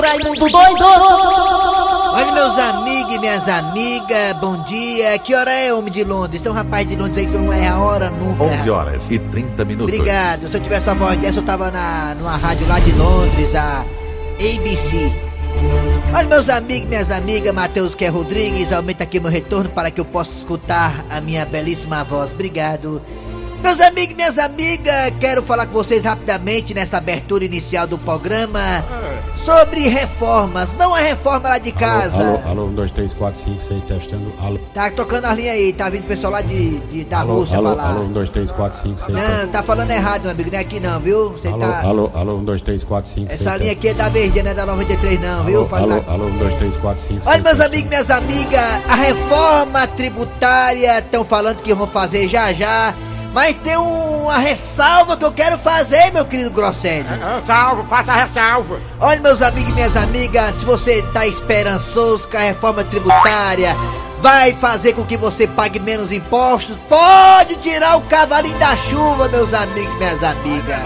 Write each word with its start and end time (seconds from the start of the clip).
Raimundo 0.00 0.48
doido! 0.48 0.84
Olha, 2.12 2.32
meus 2.32 2.58
amigos 2.58 3.14
e 3.14 3.18
minhas 3.18 3.48
amigas, 3.48 4.32
bom 4.40 4.62
dia. 4.64 5.18
Que 5.18 5.34
hora 5.34 5.52
é, 5.52 5.72
homem 5.72 5.92
de 5.92 6.02
Londres? 6.02 6.42
Tem 6.42 6.50
um 6.50 6.54
rapaz 6.54 6.88
de 6.88 6.96
Londres 6.96 7.18
aí 7.18 7.26
que 7.26 7.38
não 7.38 7.52
é 7.52 7.68
a 7.68 7.78
hora 7.78 8.10
nunca. 8.10 8.42
11 8.44 8.70
horas 8.70 9.10
e 9.10 9.18
30 9.18 9.64
minutos. 9.64 9.94
Obrigado. 9.94 10.48
Se 10.48 10.56
eu 10.56 10.60
tivesse 10.60 10.86
uma 10.88 10.94
voz 10.94 11.18
dessa, 11.18 11.38
eu 11.38 11.44
tava 11.44 11.70
na, 11.70 12.14
numa 12.18 12.36
rádio 12.36 12.66
lá 12.66 12.80
de 12.80 12.92
Londres, 12.92 13.54
a 13.54 13.84
ABC. 14.38 15.12
Olha, 16.12 16.26
meus 16.26 16.48
amigos 16.48 16.86
e 16.86 16.88
minhas 16.88 17.10
amigas, 17.10 17.54
Matheus 17.54 17.94
Quer 17.94 18.08
Rodrigues, 18.08 18.72
aumenta 18.72 19.04
aqui 19.04 19.20
meu 19.20 19.30
retorno 19.30 19.70
para 19.70 19.90
que 19.90 20.00
eu 20.00 20.04
possa 20.04 20.32
escutar 20.36 21.04
a 21.08 21.20
minha 21.20 21.46
belíssima 21.46 22.02
voz. 22.02 22.32
Obrigado. 22.32 23.00
Meus 23.62 23.80
amigos 23.80 24.12
e 24.12 24.16
minhas 24.16 24.38
amigas, 24.38 25.12
quero 25.20 25.42
falar 25.42 25.66
com 25.66 25.72
vocês 25.74 26.02
rapidamente 26.02 26.72
nessa 26.74 26.96
abertura 26.98 27.44
inicial 27.44 27.86
do 27.86 27.98
programa 27.98 28.58
sobre 29.44 29.86
reformas, 29.88 30.76
não 30.76 30.94
a 30.94 30.98
reforma 30.98 31.48
lá 31.50 31.58
de 31.58 31.70
casa. 31.72 32.16
Alô, 32.16 32.40
alô, 32.62 32.64
1, 32.66 32.74
2, 32.74 32.90
3, 32.92 33.14
4, 33.14 33.40
5, 33.44 33.62
6, 33.68 33.84
testando. 33.84 34.32
Alô, 34.40 34.58
Tá 34.74 34.90
tocando 34.90 35.24
as 35.26 35.36
linhas 35.36 35.54
aí, 35.54 35.72
tá 35.72 35.88
vindo 35.88 36.04
pessoal 36.06 36.32
lá 36.34 36.40
de, 36.42 36.78
de- 36.78 37.04
da 37.04 37.20
alô, 37.20 37.34
Rússia 37.40 37.56
alô, 37.58 37.70
falar. 37.70 37.90
alô, 37.90 38.00
1, 38.04 38.12
2, 38.12 38.30
3, 38.30 38.50
4, 38.50 38.82
5, 38.82 39.06
6, 39.06 39.18
Não, 39.18 39.48
tá 39.48 39.62
falando 39.62 39.90
errado, 39.90 40.22
meu 40.22 40.30
amigo, 40.30 40.50
não 40.50 40.58
é 40.58 40.62
aqui 40.62 40.80
não, 40.80 41.00
viu? 41.00 41.30
Você 41.32 41.48
Alô, 41.48 41.58
tá. 41.58 41.80
alô, 41.82 42.10
alô, 42.14 42.36
1, 42.36 42.44
2, 42.44 42.62
3, 42.62 42.84
4, 42.84 43.10
5, 43.12 43.28
6, 43.30 43.40
Essa 43.40 43.56
linha 43.56 43.72
aqui 43.72 43.88
é 43.88 43.94
da 43.94 44.08
Verde, 44.08 44.42
não 44.42 44.50
é 44.50 44.54
da 44.54 44.66
93 44.66 45.20
não, 45.20 45.44
viu? 45.44 45.58
Alô, 45.60 45.68
Fala 45.68 45.94
alô, 45.96 46.04
alô, 46.08 46.26
1, 46.26 46.38
2, 46.38 46.54
3, 46.58 46.76
4, 46.76 47.04
5, 47.08 47.20
Olha, 47.28 47.42
meus 47.42 47.60
amigos 47.60 47.84
e 47.86 47.88
minhas 47.88 48.10
amigas, 48.10 48.80
a 48.88 48.94
reforma 48.94 49.86
tributária 49.86 50.98
estão 50.98 51.24
falando 51.24 51.62
que 51.62 51.72
vão 51.74 51.86
fazer 51.86 52.28
já 52.28 52.52
já, 52.52 52.94
mas 53.32 53.56
tem 53.56 53.76
uma 53.76 54.38
ressalva 54.38 55.16
que 55.16 55.24
eu 55.24 55.32
quero 55.32 55.58
fazer, 55.58 56.12
meu 56.12 56.24
querido 56.24 56.50
Grosselio. 56.50 57.06
Ah, 57.22 57.40
Salvo, 57.44 57.86
faça 57.88 58.12
a 58.12 58.16
ressalva. 58.16 58.80
Olha, 58.98 59.20
meus 59.20 59.40
amigos 59.40 59.70
e 59.70 59.74
minhas 59.74 59.96
amigas, 59.96 60.56
se 60.56 60.64
você 60.64 61.02
tá 61.12 61.26
esperançoso 61.26 62.26
que 62.26 62.36
a 62.36 62.40
reforma 62.40 62.82
tributária 62.82 63.76
vai 64.20 64.52
fazer 64.54 64.92
com 64.94 65.04
que 65.04 65.16
você 65.16 65.46
pague 65.46 65.78
menos 65.78 66.12
impostos, 66.12 66.76
pode 66.88 67.56
tirar 67.56 67.96
o 67.96 68.02
cavalinho 68.02 68.58
da 68.58 68.76
chuva, 68.76 69.28
meus 69.28 69.54
amigos 69.54 69.94
e 69.94 69.98
minhas 69.98 70.22
amigas. 70.22 70.80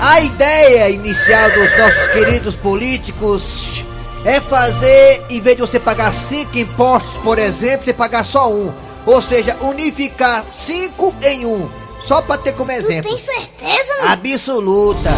A 0.00 0.20
ideia 0.20 0.90
inicial 0.90 1.50
dos 1.52 1.76
nossos 1.78 2.08
queridos 2.08 2.56
políticos 2.56 3.84
é 4.24 4.40
fazer, 4.40 5.24
em 5.30 5.40
vez 5.40 5.56
de 5.56 5.62
você 5.62 5.78
pagar 5.78 6.12
cinco 6.12 6.58
impostos, 6.58 7.14
por 7.22 7.38
exemplo, 7.38 7.84
você 7.84 7.92
pagar 7.92 8.24
só 8.24 8.50
um. 8.52 8.72
Ou 9.06 9.20
seja, 9.20 9.56
unificar 9.60 10.44
cinco 10.50 11.14
em 11.22 11.46
um. 11.46 11.68
Só 12.02 12.20
pra 12.20 12.36
ter 12.36 12.52
como 12.52 12.70
exemplo. 12.70 13.10
Tem 13.10 13.18
certeza, 13.18 13.96
mano? 14.00 14.12
Absoluta. 14.12 15.10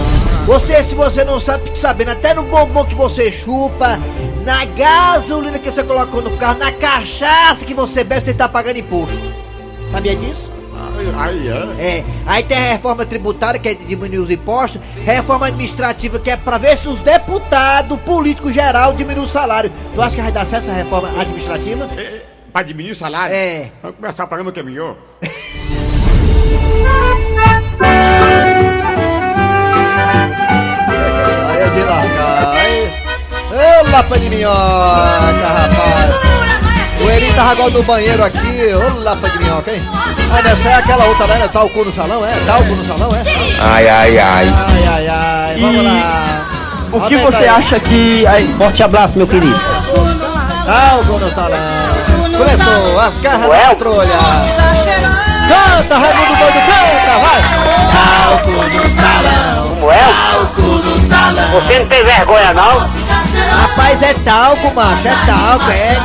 Você, 0.47 0.83
se 0.84 0.95
você 0.95 1.25
não 1.25 1.41
sabe, 1.41 1.65
fique 1.65 1.78
sabendo. 1.78 2.12
Até 2.12 2.33
no 2.33 2.45
bombom 2.45 2.84
que 2.84 2.95
você 2.95 3.33
chupa, 3.33 3.98
na 4.45 4.65
gasolina 4.65 5.59
que 5.59 5.69
você 5.69 5.83
colocou 5.83 6.23
no 6.23 6.37
carro, 6.37 6.59
na 6.59 6.70
cachaça 6.70 7.65
que 7.65 7.75
você 7.75 8.05
bebe, 8.05 8.20
você 8.25 8.33
tá 8.33 8.48
pagando 8.48 8.78
imposto. 8.78 9.20
Sabia 9.91 10.15
disso? 10.15 10.48
Aí, 11.19 11.48
é. 11.48 11.98
É. 11.98 12.05
Aí 12.25 12.43
tem 12.43 12.56
a 12.56 12.73
reforma 12.73 13.05
tributária, 13.05 13.61
que 13.61 13.69
é 13.69 13.75
diminuir 13.75 14.19
os 14.19 14.31
impostos. 14.31 14.81
Reforma 15.05 15.47
administrativa, 15.48 16.19
que 16.19 16.31
é 16.31 16.37
pra 16.37 16.59
ver 16.59 16.78
se 16.78 16.89
os 16.89 17.00
deputados, 17.00 17.98
político 18.00 18.53
geral, 18.53 18.93
diminuem 18.93 19.27
o 19.27 19.28
salário. 19.28 19.73
Tu 19.95 20.00
acha 20.00 20.17
que 20.17 20.23
vai 20.23 20.33
dar 20.33 20.47
certo 20.47 20.65
essa 20.65 20.73
reforma 20.73 21.09
administrativa? 21.21 21.89
É, 21.97 22.23
Pra 22.57 22.62
diminuir 22.62 22.93
o 22.93 22.97
salário? 22.97 23.35
É. 23.37 23.71
Vamos 23.83 23.99
começar 23.99 24.25
o 24.25 24.29
programa 24.29 24.51
que 24.51 24.61
é 24.61 24.62
melhor. 24.62 24.97
Aí 31.49 31.61
é 31.62 31.69
de 31.69 31.83
lascar. 31.83 32.53
Ô, 33.53 33.91
lapa 33.91 34.19
de 34.19 34.31
minhoca, 34.31 35.47
rapaz. 35.47 36.15
O 37.01 37.11
Eri 37.11 37.33
tava 37.34 37.51
agora 37.53 37.71
no 37.71 37.83
banheiro 37.83 38.25
aqui. 38.25 38.61
Ô, 38.75 39.01
lapa 39.01 39.28
de 39.28 39.39
minhoca, 39.39 39.72
hein? 39.72 39.83
Ah, 40.33 40.43
nessa 40.43 40.69
é 40.69 40.75
aquela 40.75 41.05
outra, 41.05 41.27
né? 41.27 41.49
Tá 41.49 41.62
o 41.62 41.71
cu 41.71 41.84
no 41.84 41.93
salão, 41.93 42.25
é? 42.25 42.33
Tá 42.47 42.56
o 42.56 42.65
cu 42.65 42.75
no 42.75 42.84
salão, 42.84 43.15
é? 43.15 43.22
Ai, 43.61 43.89
ai, 43.89 44.19
ai. 44.19 44.47
Ai, 44.49 44.87
ai, 44.89 45.09
ai. 45.09 45.56
Vamos 45.61 45.77
E 45.77 45.83
lá. 45.83 46.47
O 46.93 47.00
que 47.00 47.15
Aumenta 47.15 47.31
você 47.31 47.45
aí. 47.45 47.49
acha 47.50 47.78
que. 47.81 48.27
Aí, 48.27 48.53
forte 48.55 48.83
abraço, 48.83 49.16
meu 49.19 49.27
querido. 49.27 49.59
Tá 50.65 50.99
o 51.00 51.06
cu 51.06 51.19
no 51.19 51.31
salão. 51.31 52.25
Começou 52.36 53.00
as 53.00 53.19
garras 53.20 53.48
da 53.48 53.69
patrulha. 53.69 54.19
Canta, 55.48 55.98
Raimundo 55.98 56.36
Doido, 56.36 56.60
canta, 56.66 57.19
vai. 57.22 57.41
O 58.34 58.38
cu 58.42 58.50
no 58.50 58.91
salão. 58.91 59.69
Como 59.69 59.92
é? 59.92 60.04
O 60.41 60.47
cu 60.48 60.60
no 60.60 61.00
salão. 61.00 61.50
Você 61.52 61.78
não 61.78 61.86
tem 61.86 62.04
vergonha, 62.04 62.52
não? 62.52 62.80
Rapaz, 63.60 64.02
é 64.02 64.14
talco, 64.14 64.74
macho, 64.74 65.08
é 65.08 65.16
talco, 65.26 65.70
é, 65.70 65.94
velho. 65.94 66.02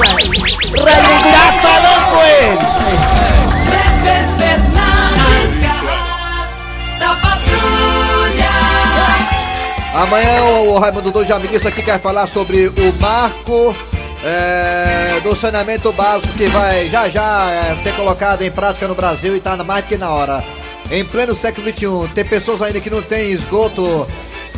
Raimundo 0.86 1.30
tá 1.32 1.54
falando 1.62 2.12
com 2.12 2.22
ele. 2.22 3.22
Amanhã 9.94 10.44
o, 10.44 10.80
Raimundo 10.80 11.12
Doido 11.12 11.28
Jamiguiça 11.28 11.68
aqui 11.68 11.82
quer 11.84 12.00
falar 12.00 12.26
sobre 12.26 12.68
o 12.68 12.94
marco 13.02 13.76
é, 14.24 15.20
do 15.22 15.36
saneamento 15.36 15.92
básico 15.94 16.34
que 16.34 16.46
vai 16.48 16.88
já 16.90 17.10
já 17.10 17.50
é, 17.50 17.76
ser 17.78 17.94
colocado 17.96 18.44
em 18.44 18.52
prática 18.52 18.88
no 18.88 18.96
Brasil 18.96 19.34
e 19.34 19.38
está 19.38 19.56
mais 19.58 19.84
do 19.86 19.88
que 19.88 19.98
na 19.98 20.12
hora. 20.12 20.44
Em 20.92 21.04
pleno 21.06 21.34
século 21.34 21.68
XXI, 21.70 22.14
tem 22.14 22.26
pessoas 22.26 22.62
ainda 22.62 22.80
que 22.82 22.90
não 22.90 23.02
tem 23.02 23.32
esgoto 23.32 24.08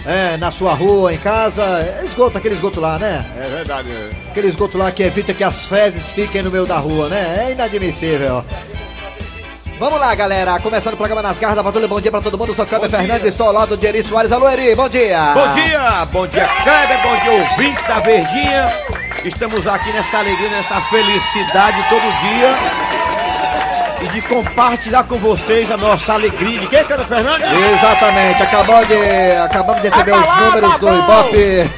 é, 0.05 0.35
na 0.37 0.49
sua 0.51 0.73
rua, 0.73 1.13
em 1.13 1.17
casa. 1.17 1.61
É 1.63 2.03
Esgoto, 2.05 2.37
aquele 2.37 2.55
esgoto 2.55 2.81
lá, 2.81 2.97
né? 2.97 3.23
É 3.37 3.47
verdade. 3.47 3.89
é. 3.91 4.09
Aquele 4.31 4.47
esgoto 4.47 4.77
lá 4.77 4.91
que 4.91 5.03
evita 5.03 5.33
que 5.33 5.43
as 5.43 5.67
fezes 5.67 6.11
fiquem 6.11 6.41
no 6.41 6.49
meio 6.51 6.65
da 6.65 6.77
rua, 6.77 7.07
né? 7.07 7.45
É 7.47 7.51
inadmissível. 7.51 8.43
Vamos 9.79 9.99
lá, 9.99 10.13
galera. 10.15 10.59
Começando 10.59 10.93
o 10.93 10.97
programa 10.97 11.21
nas 11.21 11.39
garras 11.39 11.55
da 11.55 11.63
Patrulha. 11.63 11.87
Bom 11.87 12.01
dia 12.01 12.11
pra 12.11 12.21
todo 12.21 12.37
mundo. 12.37 12.49
Eu 12.49 12.55
sou 12.55 12.65
Câmbio 12.65 12.89
Fernandes. 12.89 13.27
Estou 13.29 13.47
ao 13.47 13.53
lado 13.53 13.77
de 13.77 13.85
Eri 13.85 14.01
Soares. 14.03 14.31
Alô, 14.31 14.49
Eri. 14.49 14.75
Bom 14.75 14.89
dia. 14.89 15.33
Bom 15.33 15.47
dia, 15.49 16.05
bom 16.11 16.27
dia, 16.27 16.47
Kleber, 16.63 17.01
bom 17.01 17.15
dia, 17.23 17.31
ouvinte 17.51 17.83
da 17.87 17.99
Verdinha. 17.99 18.73
Estamos 19.25 19.65
aqui 19.67 19.89
nessa 19.93 20.17
alegria, 20.17 20.49
nessa 20.49 20.81
felicidade 20.81 21.77
todo 21.87 22.01
dia. 22.19 22.57
E 24.01 24.07
de 24.09 24.21
compartilhar 24.23 25.05
com 25.05 25.17
vocês 25.17 25.71
a 25.71 25.77
nossa 25.77 26.13
alegria. 26.13 26.59
De 26.59 26.67
quem, 26.67 26.83
Kleber 26.83 27.05
Fernandes? 27.07 27.47
Exatamente. 27.49 28.43
Acabou 28.43 28.85
de, 28.85 29.31
acabamos 29.45 29.81
de 29.81 29.87
receber 29.87 30.13
os 30.13 30.27
números 30.27 30.77
do. 30.77 30.89
Ibope. 30.89 31.71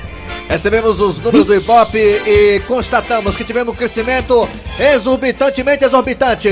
Recebemos 0.49 0.99
os 0.99 1.19
números 1.19 1.45
do 1.45 1.53
Ibope 1.53 1.99
e 1.99 2.63
constatamos 2.67 3.37
que 3.37 3.43
tivemos 3.43 3.73
um 3.73 3.77
crescimento 3.77 4.49
exorbitantemente 4.79 5.85
exorbitante. 5.85 6.49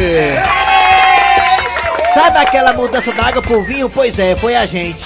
Sabe 2.13 2.37
aquela 2.37 2.73
mudança 2.73 3.11
da 3.13 3.25
água 3.25 3.41
pro 3.41 3.63
vinho? 3.63 3.89
Pois 3.89 4.19
é, 4.19 4.35
foi 4.35 4.55
a 4.55 4.67
gente. 4.67 5.03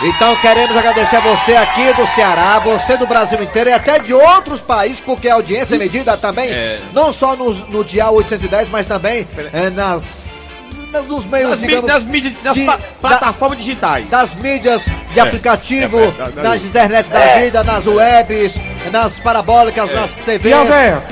Então 0.00 0.36
queremos 0.36 0.76
agradecer 0.76 1.16
a 1.16 1.20
você 1.20 1.56
aqui 1.56 1.92
do 1.94 2.06
Ceará, 2.06 2.60
você 2.60 2.96
do 2.96 3.06
Brasil 3.06 3.42
inteiro 3.42 3.68
e 3.70 3.72
até 3.72 3.98
de 3.98 4.14
outros 4.14 4.60
países, 4.60 5.00
porque 5.00 5.28
a 5.28 5.34
audiência 5.34 5.74
é 5.74 5.78
medida 5.78 6.16
também, 6.16 6.50
não 6.92 7.12
só 7.12 7.34
no, 7.34 7.52
no 7.52 7.82
dia 7.84 8.08
810, 8.08 8.68
mas 8.68 8.86
também 8.86 9.26
é, 9.52 9.70
nas, 9.70 10.72
nos 11.08 11.24
meios, 11.24 11.50
Nas, 11.50 11.58
mí- 11.58 11.66
digamos, 11.66 11.90
nas 11.90 12.04
mídias, 12.04 12.32
nas 12.44 12.54
de- 12.54 12.64
pa- 12.64 12.76
da- 12.76 12.82
plataformas 13.00 13.58
digitais. 13.58 14.08
das 14.08 14.34
mídias 14.34 14.84
de 15.12 15.18
aplicativo, 15.18 15.98
é 15.98 16.10
verdade, 16.10 16.36
nas 16.48 16.62
é. 16.62 16.66
internets 16.66 17.10
da 17.10 17.38
vida, 17.38 17.64
nas 17.64 17.84
webs, 17.84 18.54
nas 18.92 19.18
parabólicas, 19.18 19.90
nas 19.92 20.12
TVs, 20.12 20.54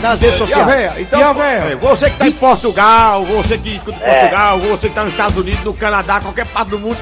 nas 0.00 0.20
redes 0.20 0.38
E 0.38 0.42
a 0.44 0.46
sociais. 0.46 0.92
Então, 1.00 1.42
é, 1.42 1.75
você 1.75 2.08
que 2.08 2.16
tá 2.19 2.28
em 2.28 2.32
Portugal, 2.32 3.25
você 3.25 3.58
que 3.58 3.75
escuta 3.75 3.98
em 3.98 4.08
Portugal, 4.10 4.58
você 4.60 4.88
que 4.88 4.94
tá 4.94 5.02
nos 5.02 5.12
Estados 5.12 5.36
Unidos, 5.38 5.64
no 5.64 5.75
Canadá, 5.75 6.20
qualquer 6.20 6.46
parte 6.46 6.69
do 6.69 6.78
mundo, 6.78 6.96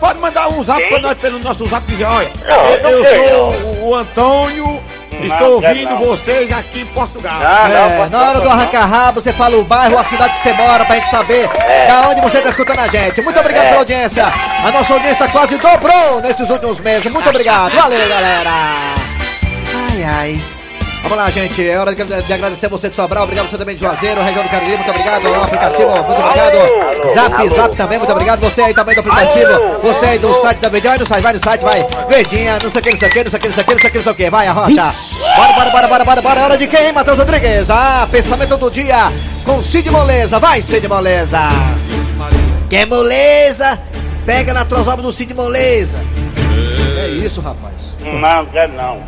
pode 0.00 0.18
mandar 0.18 0.48
um 0.48 0.64
zap 0.64 0.82
pra 0.88 0.98
nós 0.98 1.18
pelo 1.18 1.38
nosso 1.38 1.66
zap 1.68 1.84
e 1.86 1.90
dizer, 1.92 2.04
olha, 2.04 2.30
Não, 2.48 2.56
eu, 2.66 2.82
não 2.82 2.90
eu 2.90 3.04
sou 3.04 3.50
o- 3.52 3.88
o 3.90 3.94
Antônio, 3.94 4.80
estou 5.12 5.28
quero 5.28 5.52
ouvindo 5.52 5.90
não. 5.90 5.98
vocês 5.98 6.50
aqui 6.52 6.80
em 6.80 6.86
Portugal. 6.86 7.40
É, 7.42 7.68
não, 7.74 7.96
pode 7.98 8.10
na 8.10 8.18
hora 8.20 8.34
não, 8.38 8.42
do 8.44 8.48
arrancar 8.50 8.86
rabo, 8.86 9.20
você 9.20 9.32
fala 9.32 9.56
o 9.56 9.64
bairro, 9.64 9.98
a 9.98 10.04
cidade 10.04 10.32
que 10.34 10.40
você 10.40 10.52
mora, 10.54 10.84
pra 10.84 10.96
gente 10.96 11.10
saber 11.10 11.48
da 11.86 12.08
onde 12.08 12.20
você 12.22 12.40
tá 12.40 12.48
escutando 12.48 12.78
a 12.80 12.88
gente. 12.88 13.20
Muito 13.22 13.38
obrigado 13.38 13.64
pela 13.64 13.78
audiência. 13.78 14.24
A 14.64 14.70
nossa 14.72 14.94
audiência 14.94 15.28
quase 15.28 15.56
dobrou 15.58 16.20
nesses 16.22 16.48
últimos 16.48 16.80
meses. 16.80 17.12
Muito 17.12 17.28
obrigado. 17.28 17.72
Valeu, 17.74 18.08
galera. 18.08 18.50
Ai, 19.92 20.02
ai. 20.04 20.42
Vamos 21.02 21.16
lá, 21.16 21.30
gente. 21.30 21.66
É 21.66 21.78
hora 21.78 21.94
de 21.94 22.04
de 22.04 22.32
agradecer 22.32 22.68
você 22.68 22.88
de 22.88 22.96
Sobral. 22.96 23.24
Obrigado 23.24 23.48
você 23.48 23.56
também 23.58 23.74
de 23.74 23.80
Juazeiro, 23.80 24.20
região 24.22 24.44
do 24.44 24.50
Cariri. 24.50 24.76
Muito 24.76 24.90
obrigado. 24.90 25.24
O 25.24 25.42
aplicativo, 25.42 25.90
muito 25.90 26.20
obrigado. 26.20 27.14
Zap, 27.14 27.48
zap 27.48 27.76
também, 27.76 27.98
muito 27.98 28.12
obrigado. 28.12 28.40
Você 28.40 28.62
aí 28.62 28.74
também 28.74 28.94
do 28.94 29.00
aplicativo. 29.00 29.78
Você 29.82 30.06
aí 30.06 30.18
do 30.18 30.34
site 30.34 30.58
da 30.58 30.68
Verdinha. 30.68 30.90
Vai 30.90 30.98
no 30.98 31.06
site, 31.06 31.22
vai 31.22 31.32
no 31.32 31.40
site, 31.40 31.62
vai. 31.62 31.86
Verdinha, 32.08 32.58
não 32.62 32.70
sei 32.70 32.80
o 32.80 32.84
que, 32.84 32.90
não 32.90 32.98
sei 32.98 33.08
o 33.08 33.12
que, 33.12 33.24
não 33.24 33.30
sei 33.30 33.38
o 33.38 33.40
que, 33.42 33.48
não 33.48 33.54
sei 33.54 33.62
o 33.62 33.66
que, 33.66 33.72
não 33.72 33.80
sei 33.80 33.88
o 33.88 33.92
que, 33.92 33.96
não 33.98 34.04
sei 34.04 34.12
o 34.12 34.16
que. 34.16 34.30
Vai, 34.30 34.46
arrocha. 34.46 34.94
Bora, 35.36 35.52
bora, 35.52 35.70
bora, 35.70 35.88
bora, 35.88 36.04
bora, 36.04 36.22
bora. 36.22 36.40
É 36.40 36.44
hora 36.44 36.58
de 36.58 36.66
quem, 36.66 36.92
Matheus 36.92 37.18
Rodrigues? 37.18 37.70
Ah, 37.70 38.06
pensamento 38.10 38.56
do 38.56 38.70
dia 38.70 39.10
com 39.44 39.62
Cid 39.62 39.90
Moleza. 39.90 40.38
Vai, 40.38 40.60
Cid 40.62 40.86
Moleza. 40.86 41.48
Quer 42.68 42.86
moleza? 42.86 43.78
Pega 44.24 44.52
na 44.52 44.64
trozoba 44.64 45.02
do 45.02 45.12
Cid 45.12 45.34
Moleza. 45.34 45.98
É 46.98 47.08
isso. 47.08 47.40
rapaz? 47.40 47.74
Não, 48.00 48.46
quero 48.46 48.72
não. 48.74 49.00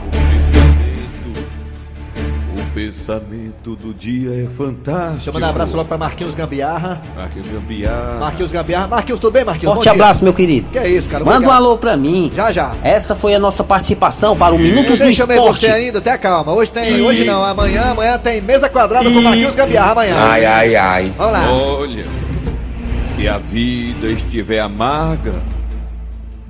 O 2.73 2.75
pensamento 2.75 3.77
do 3.77 3.93
dia 3.93 4.31
é 4.45 4.47
fantástico. 4.49 5.13
Deixa 5.13 5.29
eu 5.29 5.35
mandar 5.35 5.49
um 5.49 5.51
abraço 5.51 5.77
logo 5.77 5.89
pra 5.89 5.99
Marquinhos 5.99 6.35
Gambiarra. 6.35 7.03
Marquinhos 7.15 7.47
Gambiarra. 7.49 8.19
Marquinhos 8.19 8.51
Gambiarra. 8.51 8.89
Marquinhos, 8.89 9.21
tudo 9.21 9.31
bem, 9.35 9.45
Marquinhos? 9.45 9.75
Forte 9.75 9.89
abraço, 9.91 10.25
meu 10.25 10.33
querido. 10.33 10.67
Que 10.73 10.79
é 10.79 10.89
isso, 10.89 11.07
cara? 11.07 11.23
Manda 11.23 11.37
um 11.37 11.37
Obrigado. 11.41 11.57
alô 11.59 11.77
pra 11.77 11.99
mim. 11.99 12.33
Já, 12.35 12.51
já. 12.51 12.75
Essa 12.83 13.15
foi 13.15 13.35
a 13.35 13.39
nossa 13.39 13.63
participação 13.63 14.35
para 14.35 14.55
o 14.55 14.59
Minuto 14.59 14.89
do 14.93 14.97
Deixa 14.97 15.25
eu 15.25 15.27
ver 15.27 15.35
Esporte. 15.35 15.67
você 15.67 15.71
ainda, 15.71 15.99
até 15.99 16.17
calma. 16.17 16.51
Hoje 16.55 16.71
tem, 16.71 17.03
hoje 17.03 17.25
não, 17.27 17.45
amanhã, 17.45 17.91
amanhã 17.91 18.19
tem 18.19 18.41
mesa 18.41 18.71
quadrada 18.71 19.05
com 19.11 19.21
Marquinhos 19.21 19.55
Gambiarra 19.55 19.93
amanhã. 19.93 20.17
Ai, 20.17 20.45
ai, 20.47 20.75
ai. 20.75 21.15
Vamos 21.19 21.33
lá. 21.35 21.53
Olha, 21.53 22.07
se 23.15 23.29
a 23.29 23.37
vida 23.37 24.07
estiver 24.07 24.61
amarga, 24.61 25.35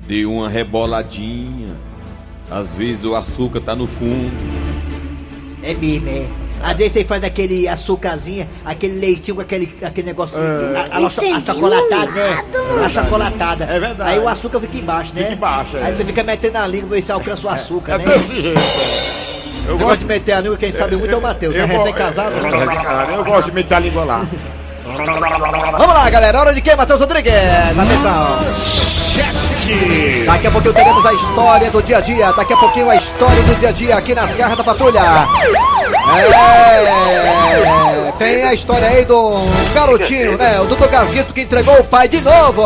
dê 0.07 0.25
uma 0.25 0.47
reboladinha. 0.47 1.75
Às 2.49 2.73
vezes 2.75 3.03
o 3.03 3.13
açúcar 3.13 3.59
tá 3.59 3.75
no 3.75 3.87
fundo. 3.87 4.62
É 5.63 5.73
mesmo, 5.73 6.09
é. 6.09 6.25
Às 6.61 6.77
vezes 6.77 6.93
você 6.93 7.03
faz 7.03 7.23
aquele 7.23 7.67
açúcarzinho, 7.67 8.47
aquele 8.63 8.97
leitinho 8.99 9.35
com 9.35 9.41
aquele, 9.41 9.75
aquele 9.83 10.07
negócio, 10.07 10.37
a, 10.37 10.95
a, 10.95 11.05
a, 11.05 11.09
chocolatada, 11.09 12.11
né? 12.11 12.45
A 12.85 12.89
chocolatada. 12.89 13.65
É 13.65 13.79
verdade. 13.79 14.09
Aí 14.11 14.19
o 14.19 14.29
açúcar 14.29 14.61
fica 14.61 14.77
embaixo, 14.77 15.13
né? 15.13 15.23
Fica 15.23 15.33
embaixo, 15.33 15.75
é. 15.77 15.83
Aí 15.83 15.95
você 15.95 16.05
fica 16.05 16.23
metendo 16.23 16.57
a 16.57 16.67
língua 16.67 16.87
pra 16.87 16.95
ver 16.95 17.01
se 17.01 17.11
alcança 17.11 17.47
o 17.47 17.49
açúcar, 17.49 17.93
É 17.93 17.97
né? 17.97 18.05
desse 18.17 18.41
jeito. 18.41 18.61
Eu 19.67 19.77
Você 19.77 19.83
gosta 19.83 19.97
de 19.97 20.05
meter 20.05 20.31
a 20.33 20.39
língua, 20.41 20.57
quem 20.57 20.71
sabe 20.71 20.95
muito 20.95 21.13
é 21.13 21.17
o 21.17 21.21
Matheus, 21.21 21.55
é 21.55 21.61
eu 21.61 21.67
recém-casado. 21.67 22.35
Eu, 22.35 22.43
eu, 22.43 23.17
eu 23.17 23.25
gosto 23.25 23.45
de 23.47 23.51
meter 23.53 23.75
a 23.75 23.79
língua 23.79 24.03
lá. 24.03 24.27
Vamos 24.85 25.95
lá, 25.95 26.09
galera, 26.09 26.39
hora 26.39 26.53
de 26.53 26.61
quem, 26.61 26.75
Matheus 26.75 26.99
Rodrigues? 26.99 27.33
Atenção. 27.33 28.92
Daqui 30.43 30.57
a 30.57 30.59
pouquinho 30.59 30.73
teremos 30.73 31.05
a 31.05 31.13
história 31.13 31.71
do 31.71 31.81
dia 31.81 31.99
a 31.99 32.01
dia. 32.01 32.33
Daqui 32.33 32.51
a 32.51 32.57
pouquinho 32.57 32.89
a 32.89 32.97
história 32.97 33.41
do 33.43 33.55
dia 33.61 33.69
a 33.69 33.71
dia 33.71 33.95
aqui 33.95 34.13
nas 34.13 34.35
garras 34.35 34.57
da 34.57 34.63
patrulha. 34.65 34.99
É, 34.99 35.03
tem 38.17 38.43
a 38.43 38.53
história 38.53 38.87
aí 38.87 39.05
do 39.05 39.33
garotinho, 39.73 40.37
né? 40.37 40.59
O 40.61 40.65
Dudu 40.65 40.87
Gasguito 40.87 41.33
que 41.33 41.41
entregou 41.41 41.79
o 41.79 41.83
pai 41.83 42.07
de 42.07 42.21
novo. 42.21 42.63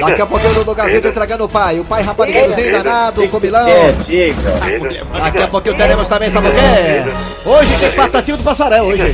Daqui 0.00 0.22
a 0.22 0.26
pouquinho 0.26 0.52
o 0.52 0.54
Dudu 0.54 0.74
Gasguito 0.74 1.08
entregando 1.08 1.44
o 1.44 1.48
pai. 1.48 1.78
O 1.80 1.84
pai 1.84 2.02
raparigueirozinho 2.02 2.72
danado, 2.72 3.28
comilão. 3.28 3.66
Daqui 5.12 5.42
a 5.42 5.48
pouquinho 5.48 5.76
teremos 5.76 6.08
também, 6.08 6.30
sabe 6.30 6.48
o 6.48 6.52
quê? 6.52 7.10
Hoje 7.44 7.76
tem 7.78 7.88
Espartatinho 7.88 8.36
do 8.36 8.42
Passarel, 8.42 8.84
hoje. 8.84 9.12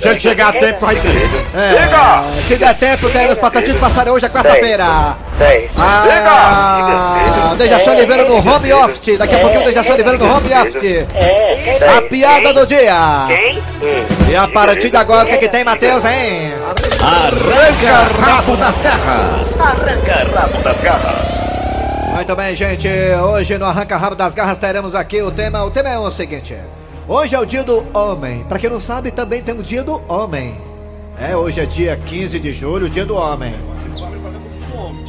Se 0.00 0.08
ele 0.08 0.20
chegar 0.20 0.48
a 0.48 0.52
tempo, 0.52 0.86
vai 0.86 0.94
ter. 0.96 1.08
É, 1.56 2.46
se 2.46 2.56
der 2.56 2.74
tempo, 2.74 3.10
teremos 3.10 3.38
Patatinho 3.38 3.74
do 3.74 3.80
Passarel 3.80 4.14
hoje 4.14 4.26
é 4.26 4.28
quarta-feira. 4.28 5.16
Ah, 5.76 7.54
Dejaci 7.56 7.90
Oliveira 7.90 8.24
no 8.24 8.36
home 8.36 8.72
office. 8.72 9.18
Daqui 9.18 9.34
a 9.34 9.38
pouquinho 9.38 9.62
o 9.62 9.64
Dejaci 9.64 9.92
Oliveira 9.92 10.18
no 10.18 10.24
home 10.26 10.52
office. 10.52 11.06
A 11.96 12.02
piada 12.02 12.52
do 12.52 12.66
dia. 12.66 13.28
E 14.30 14.36
a 14.36 14.46
partir 14.48 14.90
de 14.90 14.96
agora, 14.96 15.26
o 15.26 15.30
que, 15.30 15.38
que 15.38 15.48
tem, 15.48 15.64
Matheus, 15.64 16.04
hein? 16.04 16.52
Arranca 17.00 18.20
rabo 18.20 18.56
das 18.56 18.80
garras. 18.80 19.60
Arranca 19.60 20.40
rabo 20.40 20.62
das 20.62 20.80
garras. 20.80 21.42
Muito 22.14 22.36
bem, 22.36 22.54
gente. 22.54 22.88
Hoje 22.88 23.56
no 23.56 23.64
Arranca 23.64 23.96
Rabo 23.96 24.16
das 24.16 24.34
Garras 24.34 24.58
teremos 24.58 24.94
aqui 24.94 25.22
o 25.22 25.30
tema. 25.30 25.64
O 25.64 25.70
tema 25.70 25.88
é 25.88 25.98
o 25.98 26.10
seguinte: 26.10 26.54
hoje 27.08 27.34
é 27.34 27.38
o 27.38 27.46
dia 27.46 27.62
do 27.62 27.86
homem. 27.96 28.44
Pra 28.48 28.58
quem 28.58 28.68
não 28.68 28.80
sabe, 28.80 29.10
também 29.10 29.42
tem 29.42 29.54
o 29.54 29.62
dia 29.62 29.82
do 29.82 30.02
homem. 30.08 30.60
É, 31.18 31.34
hoje 31.36 31.60
é 31.60 31.66
dia 31.66 31.96
15 31.96 32.38
de 32.38 32.52
julho, 32.52 32.90
dia 32.90 33.06
do 33.06 33.14
homem. 33.14 33.54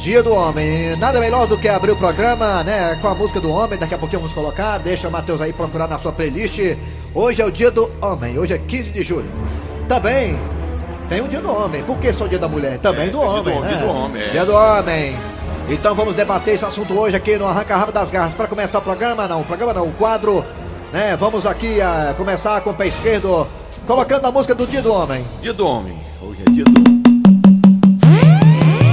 Dia 0.02 0.20
do 0.20 0.34
homem. 0.34 0.96
Nada 0.96 1.20
melhor 1.20 1.46
do 1.46 1.56
que 1.56 1.68
abrir 1.68 1.92
o 1.92 1.96
programa, 1.96 2.64
né? 2.64 2.98
Com 3.00 3.06
a 3.06 3.14
música 3.14 3.38
do 3.38 3.52
homem. 3.52 3.78
Daqui 3.78 3.94
a 3.94 3.98
pouquinho 3.98 4.18
vamos 4.18 4.34
colocar. 4.34 4.76
Deixa 4.78 5.06
o 5.06 5.12
Matheus 5.12 5.40
aí 5.40 5.52
procurar 5.52 5.86
na 5.86 5.96
sua 5.96 6.12
playlist. 6.12 6.58
Hoje 7.14 7.40
é 7.40 7.44
o 7.44 7.52
dia 7.52 7.70
do 7.70 7.88
homem. 8.00 8.36
Hoje 8.36 8.52
é 8.52 8.58
15 8.58 8.90
de 8.90 9.00
julho. 9.00 9.30
Também 9.86 10.36
tem 11.08 11.20
o 11.20 11.28
dia 11.28 11.40
do 11.40 11.48
homem. 11.48 11.84
Por 11.84 11.98
que 11.98 12.12
só 12.12 12.24
o 12.24 12.28
dia 12.28 12.40
da 12.40 12.48
mulher? 12.48 12.78
Também 12.78 13.10
do 13.10 13.20
dia 13.20 13.20
do 13.20 13.22
homem. 13.22 13.56
homem, 13.56 13.62
né? 13.62 13.68
dia 13.68 13.78
do 13.78 13.86
homem, 13.92 14.22
é. 14.22 14.26
Dia 14.26 14.44
do 14.44 14.52
homem. 14.52 15.16
Então 15.68 15.94
vamos 15.94 16.16
debater 16.16 16.54
esse 16.54 16.64
assunto 16.64 16.98
hoje 16.98 17.14
aqui 17.14 17.36
no 17.36 17.46
Arranca 17.46 17.76
Rabo 17.76 17.92
das 17.92 18.10
Garras. 18.10 18.34
Para 18.34 18.48
começar 18.48 18.80
o 18.80 18.82
programa, 18.82 19.28
não, 19.28 19.42
o 19.42 19.44
programa 19.44 19.72
não, 19.72 19.86
o 19.86 19.92
quadro, 19.92 20.44
né? 20.92 21.14
Vamos 21.14 21.46
aqui 21.46 21.80
a 21.80 22.12
começar 22.16 22.60
com 22.62 22.70
o 22.70 22.74
pé 22.74 22.88
esquerdo, 22.88 23.46
colocando 23.86 24.26
a 24.26 24.32
música 24.32 24.52
do 24.52 24.66
Dia 24.66 24.82
do 24.82 24.92
Homem. 24.92 25.24
Dia 25.40 25.52
do 25.52 25.64
homem. 25.64 25.96
Hoje 26.20 26.42
é 26.44 26.50
dia 26.50 26.64
do 26.64 26.80
homem. 26.80 26.92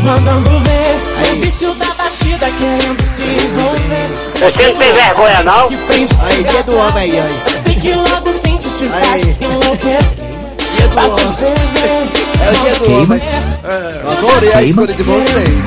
Mandando 0.10 0.50
ver 0.50 1.32
o 1.32 1.36
vício 1.40 1.72
da 1.76 1.86
batida 1.94 2.50
querendo 2.58 3.06
se 3.06 3.22
envolver. 3.22 4.10
Você 4.42 4.68
não 4.68 4.76
tem 4.76 4.92
vergonha, 4.92 5.44
não? 5.44 5.70
Que 5.70 5.76
Aí, 6.24 6.44
dia 6.46 6.64
do 6.64 6.76
homem 6.76 7.12
aí, 7.12 7.20
aí. 7.20 7.36
Fique 7.64 7.94
logo 7.94 8.34
sente, 8.34 8.68
te 8.72 8.86
Aí. 8.86 8.90
faz 8.90 9.24
enlouquecer. 9.40 10.26
Dia 10.76 10.88
do 10.88 10.98
homem. 11.00 11.36
ferver. 11.36 12.08
É 12.42 12.50
o 12.50 12.62
dia 12.64 12.76
do 12.76 12.92
homem. 13.04 13.22
Eu 14.04 14.12
adorei 14.12 14.54
a 14.54 14.64
escolha 14.64 14.94
de 14.96 15.04
vocês. 15.04 15.66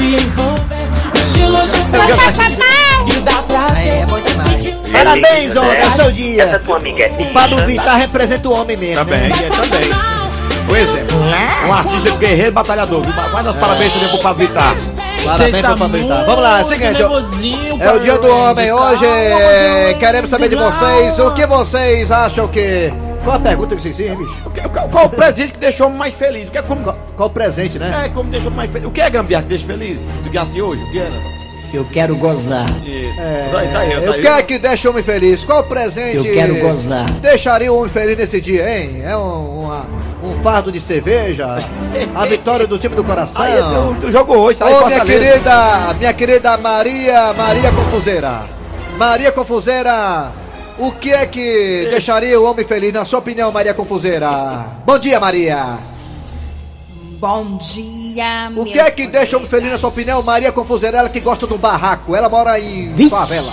Estilo 1.15 1.59
de. 1.69 3.17
E 3.17 3.21
dá 3.21 3.33
prazer. 3.43 3.87
É, 3.87 3.99
é 4.01 4.07
bom 4.07 4.21
demais. 4.21 4.75
Parabéns, 4.91 5.57
homem, 5.57 5.71
é 5.71 5.91
seu 5.91 6.11
dia. 6.11 6.61
tua 6.65 6.79
amiga 6.79 7.05
é 7.05 7.17
O 7.21 7.27
Pablo 7.33 7.65
Vittar 7.65 7.97
representa 7.97 8.49
o 8.49 8.53
homem 8.53 8.77
mesmo. 8.77 8.97
Também, 9.05 9.21
Né? 9.21 9.33
é, 9.41 9.49
também. 9.51 9.91
Por 10.67 10.77
exemplo, 10.77 11.22
um 11.67 11.73
artista 11.73 12.11
guerreiro 12.17 12.53
batalhador. 12.53 13.03
Vai 13.03 13.43
dar 13.43 13.51
os 13.51 13.57
parabéns 13.57 13.93
também 13.93 14.09
pro 14.09 14.19
Pablo 14.19 14.47
Vittar. 14.47 14.75
Parabéns 15.25 15.61
pro 15.61 15.63
Pablo 15.79 15.89
Vittar. 15.89 16.27
Vamos 16.27 16.43
lá, 16.43 16.61
é 16.61 16.65
o 16.65 16.69
seguinte. 16.69 17.03
É 17.83 17.91
o 17.93 18.01
dia 18.01 18.19
do 18.19 18.29
homem 18.35 18.73
hoje. 18.73 19.05
Queremos 19.99 20.31
saber 20.31 20.49
de 20.49 20.57
vocês. 20.57 21.19
O 21.19 21.31
que 21.33 21.47
vocês 21.47 22.11
acham 22.11 22.49
que. 22.49 22.93
Qual 23.25 23.37
a 23.37 23.41
pergunta 23.41 23.77
que 23.77 23.83
vocês 23.83 23.97
fizem, 23.97 24.17
bicho? 24.17 24.35
O 24.45 24.51
que- 24.51 24.61
Qual, 24.69 24.89
qual 24.89 25.07
o 25.07 25.09
presente 25.09 25.53
que 25.53 25.59
deixou 25.61 25.87
o 25.87 25.89
homem 25.91 25.99
mais 26.01 26.15
feliz? 26.15 26.49
O 26.49 26.51
que 26.51 26.59
é 26.59 26.63
como, 26.63 26.83
Qual, 26.83 26.97
qual 27.17 27.29
o 27.29 27.33
presente, 27.33 27.79
né? 27.79 28.07
é, 28.07 28.09
como 28.09 28.29
deixou 28.29 28.51
o 28.51 28.53
homem 28.53 28.57
mais 28.67 28.73
feliz? 28.73 28.89
O 28.89 28.91
que 28.91 29.01
é 29.01 29.09
gambiarra 29.09 29.45
que 29.45 29.49
deixa 29.51 29.65
feliz? 29.65 29.97
Do 30.25 30.29
que 30.31 30.37
assim 30.39 30.61
hoje? 30.61 30.83
O 30.83 30.91
que 30.91 30.99
era? 30.99 31.42
Eu 31.73 31.87
quero 31.87 32.15
gozar. 32.17 32.67
É, 32.87 33.49
Tá 33.51 33.59
aí, 33.61 33.69
tá 33.69 33.79
aí, 33.81 33.91
tá 34.01 34.11
o 34.11 34.13
aí. 34.15 34.21
que 34.21 34.29
é 34.29 34.43
que 34.43 34.59
deixa 34.59 34.89
o 34.89 34.91
homem 34.91 35.03
feliz? 35.03 35.43
Qual 35.43 35.61
o 35.61 35.65
presente? 35.65 36.17
Eu 36.19 36.25
quero 36.35 36.55
gozar. 36.61 37.09
Deixaria 37.13 37.73
o 37.73 37.79
homem 37.79 37.89
feliz 37.89 38.19
nesse 38.19 38.41
dia, 38.43 38.79
hein? 38.79 39.01
É 39.05 39.17
um, 39.17 39.61
uma- 39.65 39.87
um 40.23 40.43
fardo 40.43 40.71
de 40.71 40.79
cerveja? 40.79 41.57
A 42.15 42.27
vitória 42.27 42.67
do 42.67 42.79
time 42.79 42.95
do 42.95 43.03
coração? 43.03 43.43
Aí, 43.43 43.55
tu, 43.55 43.97
tu 44.03 44.11
jogou 44.13 44.37
hoje, 44.39 44.59
saiu 44.59 44.83
Ô, 44.83 44.87
minha 44.87 45.01
querida, 45.05 45.95
minha 45.99 46.13
querida 46.13 46.57
Maria, 46.59 47.33
Maria 47.33 47.73
Confuseira. 47.73 48.43
Maria 48.99 49.33
Confuseira, 49.33 50.31
o 50.79 50.93
que 50.93 51.11
é 51.11 51.25
que 51.25 51.89
deixaria 51.91 52.39
o 52.39 52.45
homem 52.45 52.67
feliz, 52.67 52.93
na 52.93 53.07
sua 53.07 53.21
opinião, 53.21 53.51
Maria 53.51 53.73
Confuseira? 53.73 54.67
Bom 54.85 54.99
dia, 54.99 55.19
Maria. 55.19 55.79
Bom 57.19 57.57
dia, 57.57 58.02
O 58.61 58.65
que 58.65 58.79
é 58.79 58.91
que 58.91 59.07
deixa 59.07 59.37
o 59.37 59.39
homem 59.39 59.51
feliz, 59.51 59.71
na 59.71 59.79
sua 59.79 59.89
opinião, 59.89 60.23
Maria 60.23 60.53
Confuseira? 60.53 60.99
Ela 60.99 61.09
que 61.09 61.21
gosta 61.21 61.47
do 61.47 61.59
barraco, 61.59 62.15
ela 62.15 62.29
mora 62.29 62.59
em 62.61 63.09
favela. 63.09 63.53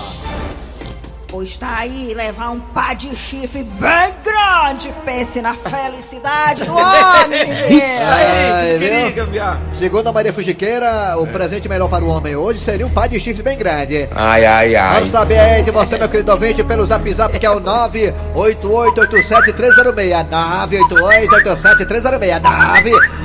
Pois 1.29 1.57
tá 1.59 1.77
aí, 1.77 2.11
levar 2.15 2.49
um 2.49 2.59
pá 2.59 2.95
de 2.95 3.15
chifre 3.15 3.61
bem 3.61 4.13
grande. 4.23 4.91
Pense 5.05 5.39
na 5.43 5.53
felicidade 5.53 6.63
do 6.63 6.75
homem, 6.75 7.45
gambiarra. 9.13 9.61
Segundo 9.75 10.07
a 10.07 10.11
Maria 10.11 10.33
Fujiqueira, 10.33 11.15
o 11.19 11.27
presente 11.27 11.69
melhor 11.69 11.87
para 11.87 12.03
o 12.03 12.07
homem 12.07 12.35
hoje 12.35 12.59
seria 12.59 12.85
um 12.85 12.89
par 12.89 13.07
de 13.07 13.19
chifre 13.19 13.43
bem 13.43 13.55
grande. 13.55 14.09
Ai, 14.15 14.43
ai, 14.43 14.75
ai. 14.75 14.95
Vamos 14.95 15.11
saber 15.11 15.37
aí 15.37 15.61
de 15.61 15.69
você, 15.69 15.99
meu 15.99 16.09
querido 16.09 16.31
ouvinte, 16.31 16.63
pelo 16.63 16.83
zap 16.87 17.13
zap 17.13 17.37
que 17.37 17.45
é 17.45 17.51
o 17.51 17.61
98887-306. 17.61 20.25
98887-306. 20.33 22.41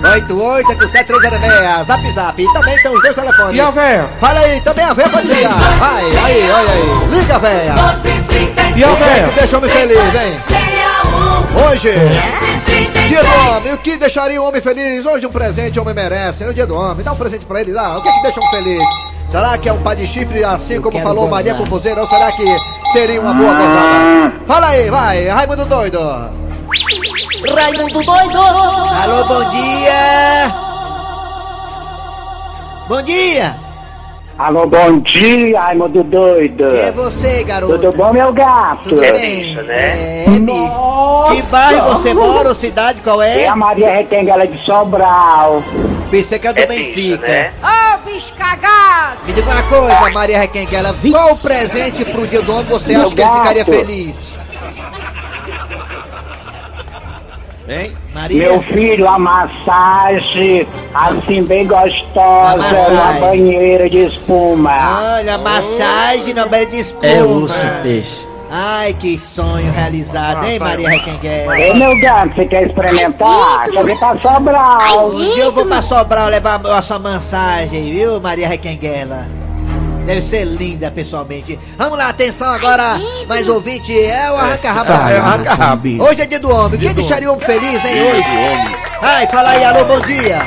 98887-306. 0.02 1.86
Zap 1.86 2.12
zap. 2.12 2.42
E 2.42 2.52
também 2.52 2.76
tem 2.82 2.94
os 2.94 3.00
dois 3.00 3.14
telefones. 3.14 3.56
E 3.56 3.60
a 3.60 3.70
véia? 3.70 4.06
Fala 4.20 4.40
aí, 4.40 4.60
também 4.60 4.84
a 4.84 4.92
véia 4.92 5.08
pode 5.08 5.26
ligar. 5.26 5.54
Vai, 5.78 6.04
aí, 6.04 6.50
olha 6.50 6.70
aí. 6.70 7.08
Liga, 7.18 7.38
véia. 7.38 7.93
E 8.76 8.82
a 8.82 8.90
O 8.90 8.96
que 8.96 9.02
é 9.02 9.06
véia? 9.06 9.28
que 9.28 9.34
deixa 9.38 9.54
o 9.54 9.58
homem 9.58 9.70
feliz, 9.70 10.14
hein? 10.14 10.34
Hoje, 11.66 11.92
dia 13.08 13.22
do 13.22 13.50
homem. 13.50 13.72
O 13.72 13.78
que 13.78 13.96
deixaria 13.96 14.42
o 14.42 14.46
homem 14.46 14.60
feliz? 14.60 15.06
Hoje 15.06 15.26
um 15.26 15.30
presente 15.30 15.78
o 15.78 15.82
homem 15.82 15.94
merece. 15.94 16.42
É 16.42 16.48
o 16.48 16.54
dia 16.54 16.66
do 16.66 16.74
homem. 16.76 17.04
Dá 17.04 17.12
um 17.12 17.16
presente 17.16 17.46
pra 17.46 17.60
ele 17.60 17.72
lá. 17.72 17.96
O 17.96 18.02
que 18.02 18.08
é 18.08 18.12
que 18.12 18.22
deixa 18.22 18.40
um 18.40 18.46
feliz? 18.50 18.82
Será 19.28 19.56
que 19.58 19.68
é 19.68 19.72
um 19.72 19.82
par 19.82 19.94
de 19.94 20.06
chifre, 20.06 20.42
assim 20.44 20.80
como 20.80 21.00
falou 21.00 21.24
gozar. 21.26 21.30
Maria 21.30 21.54
Confuseira? 21.54 22.00
Ou 22.00 22.08
será 22.08 22.32
que 22.32 22.44
seria 22.92 23.20
uma 23.20 23.32
boa 23.34 23.54
gozada? 23.54 24.32
Fala 24.46 24.68
aí, 24.68 24.90
vai, 24.90 25.26
Raimundo 25.26 25.64
Doido. 25.66 25.98
Raimundo 27.54 28.02
doido. 28.04 28.40
Alô, 28.40 29.24
bom 29.26 29.50
dia. 29.50 30.54
Bom 32.88 33.02
dia. 33.02 33.63
Alô, 34.36 34.66
bom 34.66 34.98
dia, 34.98 35.60
Raimundo 35.60 36.02
doido. 36.02 36.64
Quem 36.68 36.80
é 36.80 36.90
você, 36.90 37.44
garoto? 37.44 37.78
Tudo 37.78 37.96
bom, 37.96 38.12
meu 38.12 38.32
gato? 38.32 38.88
Tudo 38.88 39.00
bem? 39.00 39.56
É, 39.68 40.24
Mi. 40.28 40.70
Que 41.36 41.42
bairro 41.42 41.90
você 41.90 42.12
mora 42.12 42.48
ou 42.48 42.54
cidade? 42.54 43.00
Qual 43.00 43.22
É 43.22 43.42
é? 43.42 43.48
a 43.48 43.54
Maria 43.54 43.92
Retenguela 43.94 44.44
de 44.44 44.58
Sobral. 44.64 45.62
Pensei 46.10 46.38
que 46.40 46.48
é 46.48 46.52
do 46.52 46.66
Benfica. 46.66 47.52
Ô, 47.62 48.10
bicho 48.10 48.34
cagado! 48.34 49.18
Me 49.24 49.32
diga 49.32 49.48
uma 49.50 49.62
coisa, 49.62 50.10
Maria 50.10 50.38
Requenguela. 50.40 50.94
Qual 51.12 51.32
o 51.32 51.38
presente 51.38 52.04
pro 52.04 52.26
dia 52.26 52.42
do 52.42 52.52
homem 52.54 52.64
você 52.66 52.92
Meu 52.92 53.06
acha 53.06 53.14
que 53.14 53.20
ele 53.22 53.30
ficaria 53.30 53.64
gato. 53.64 53.76
feliz? 53.76 54.34
Hein? 57.68 57.96
Maria? 58.12 58.48
Meu 58.50 58.62
filho, 58.62 59.08
a 59.08 59.18
massagem, 59.18 60.66
assim 60.92 61.42
bem 61.44 61.66
gostosa, 61.66 62.90
uma 62.90 63.12
banheira 63.14 63.88
de 63.88 64.04
espuma. 64.04 65.16
Olha, 65.16 65.38
massagem 65.38 66.34
na 66.34 66.46
beira 66.46 66.66
de 66.66 66.80
espuma. 66.80 67.06
É 67.06 67.82
peixe. 67.82 68.26
Ai, 68.50 68.92
que 68.94 69.18
sonho 69.18 69.72
realizado, 69.72 70.44
hein, 70.44 70.58
Maria 70.60 70.88
Requenguela? 70.90 71.58
Ei, 71.58 71.74
meu 71.74 71.98
gato, 71.98 72.36
você 72.36 72.44
quer 72.44 72.66
experimentar? 72.66 73.64
Quer 73.64 73.84
vir 73.84 73.98
pra 73.98 74.16
Sobral? 74.20 75.08
Um 75.08 75.16
dia 75.16 75.44
eu 75.44 75.52
vou 75.52 75.66
pra 75.66 75.82
Sobral 75.82 76.28
levar 76.28 76.64
a 76.64 76.82
sua 76.82 76.98
massagem, 76.98 77.92
viu, 77.92 78.20
Maria 78.20 78.46
Requenguela? 78.46 79.26
Deve 80.06 80.20
ser 80.20 80.44
linda 80.44 80.90
pessoalmente. 80.90 81.58
Vamos 81.78 81.96
lá, 81.96 82.08
atenção 82.10 82.48
agora, 82.52 82.96
mais 83.26 83.48
ouvinte, 83.48 83.98
é 83.98 84.30
o 84.30 84.36
Arranca 84.36 84.70
Rabo. 84.72 84.92
É, 84.92 85.16
arranca 85.16 85.54
rabo. 85.54 86.02
Hoje 86.04 86.20
é 86.22 86.26
dia 86.26 86.38
do 86.40 86.54
homem. 86.54 86.78
Quem 86.78 86.92
deixaria 86.94 87.30
o 87.30 87.34
homem 87.34 87.46
feliz, 87.46 87.84
hein, 87.84 88.02
hoje? 88.02 88.76
Ai, 89.00 89.26
fala 89.28 89.50
aí, 89.50 89.64
alô, 89.64 89.84
bom 89.86 90.00
dia. 90.00 90.40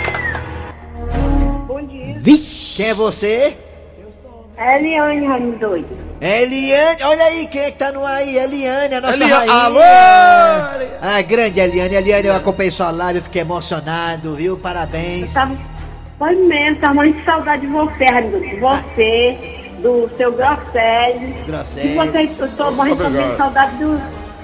Bom 1.68 1.82
dia. 1.88 2.16
Vixe, 2.20 2.78
quem 2.78 2.90
é 2.90 2.94
você? 2.94 3.58
Eliane 4.60 5.26
Raimundo 5.26 5.60
doido. 5.60 5.88
É 6.20 6.42
Eliane, 6.44 7.04
olha 7.04 7.24
aí 7.26 7.46
quem 7.48 7.62
é 7.62 7.72
que 7.72 7.78
tá 7.78 7.92
no 7.92 8.04
ar 8.04 8.16
aí, 8.16 8.38
Eliane, 8.40 8.96
a 8.96 9.02
nossa 9.02 9.14
Eli- 9.14 9.26
rainha. 9.32 9.54
Alô! 9.54 9.80
Ah, 11.00 11.22
grande 11.22 11.60
Eliane, 11.60 11.94
Eliane, 11.96 12.28
eu 12.28 12.36
acompanhei 12.36 12.72
sua 12.72 12.90
live, 12.90 13.20
eu 13.20 13.24
fiquei 13.24 13.42
emocionado, 13.42 14.36
viu? 14.36 14.58
Parabéns. 14.58 15.32
Tava, 15.32 15.56
foi 16.17 16.36
mesmo, 16.36 16.79
tava 16.79 16.93
muito 16.95 17.24
saudade 17.24 17.62
de 17.62 17.67
você, 17.67 18.05
Raimundo. 18.05 18.39
De 18.39 18.59
você, 18.59 19.38
do 19.81 20.09
seu 20.17 20.31
Grosselli. 20.31 21.33
Grosselli. 21.45 21.93
E 21.93 21.95
você, 21.95 22.29
eu 22.39 22.51
tô 22.55 22.71
morrendo 22.71 23.03
também 23.03 23.29
de 23.29 23.38
saudade 23.38 23.77
do, 23.77 24.01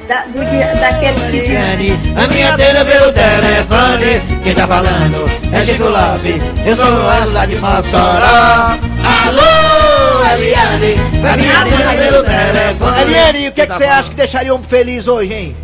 da, 0.07 0.25
do 0.25 0.45
dia, 0.45 0.75
daquele 0.75 1.19
que... 1.31 1.37
Eliane, 1.37 1.91
a 2.15 2.27
minha 2.27 2.57
tela 2.57 2.85
pelo 2.85 3.11
telefone, 3.11 4.41
quem 4.43 4.53
tá 4.53 4.67
falando 4.67 5.25
é 5.51 5.61
Chico 5.65 5.83
Lopes, 5.83 6.41
eu 6.67 6.75
sou 6.75 6.85
o 6.85 7.33
lá 7.33 7.45
de 7.45 7.55
Mossoró. 7.55 8.77
Alô, 9.03 10.33
Eliane, 10.33 10.95
a 11.27 11.37
minha 11.37 11.65
tela 11.65 11.93
pelo 11.95 12.23
telefone. 12.23 13.01
Eliane, 13.01 13.47
o 13.47 13.51
que, 13.51 13.61
é 13.61 13.67
que 13.67 13.73
você 13.73 13.85
acha 13.85 14.09
que 14.09 14.15
deixaria 14.15 14.51
o 14.51 14.55
homem 14.57 14.67
feliz 14.67 15.07
hoje, 15.07 15.33
hein? 15.33 15.55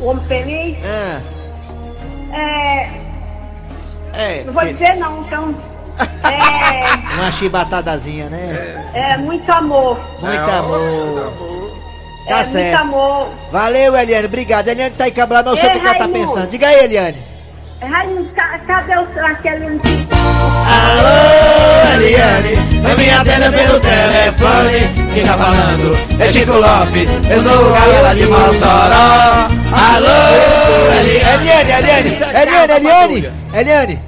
O 0.00 0.06
homem 0.06 0.24
feliz. 0.26 0.76
Ah, 0.84 1.20
É, 2.30 2.97
É. 4.18 4.42
não 4.44 4.52
vou 4.52 4.64
dizer 4.64 4.96
não, 4.96 5.22
então... 5.22 5.54
É, 6.24 7.14
uma 7.14 7.30
chibatadazinha, 7.32 8.28
né? 8.28 8.90
é 8.94 9.16
muito 9.16 9.50
amor. 9.50 9.98
Muito 10.20 10.50
amor. 10.50 11.72
Tá 12.28 12.40
é 12.40 12.44
certo. 12.44 12.84
muito 12.84 12.94
amor. 12.96 13.28
Valeu, 13.50 13.96
Eliane, 13.96 14.26
obrigado. 14.26 14.68
Eliane 14.68 14.94
tá 14.94 15.04
aí 15.04 15.10
cabrado, 15.12 15.50
mas 15.50 15.58
eu 15.58 15.64
sei 15.70 15.76
o 15.76 15.80
que 15.80 15.86
ela 15.86 15.98
tá 15.98 16.08
pensando. 16.08 16.50
Diga 16.50 16.66
aí, 16.66 16.84
Eliane. 16.84 17.22
Raimundo, 17.80 18.28
ca- 18.34 18.58
cadê 18.66 18.96
o, 18.96 19.02
aquele... 19.24 19.80
Alô, 20.68 21.94
Eliane, 21.94 22.80
na 22.82 22.94
minha 22.96 23.24
tela 23.24 23.50
pelo 23.50 23.80
telefone, 23.80 25.08
quem 25.14 25.24
tá 25.24 25.38
falando 25.38 25.98
é 26.20 26.28
Chico 26.32 26.52
Lopes, 26.52 27.08
eu 27.30 27.42
sou 27.42 27.66
o 27.66 28.02
lá 28.02 28.14
de 28.14 28.26
Mossoró. 28.26 29.48
Alô, 29.72 30.18
Eliane, 31.00 31.48
Eliane, 31.48 31.70
Eliane, 31.70 32.08
Eliane, 32.10 32.72
Eliane, 32.72 32.74
Eliane, 32.74 33.32
Eliane. 33.54 34.07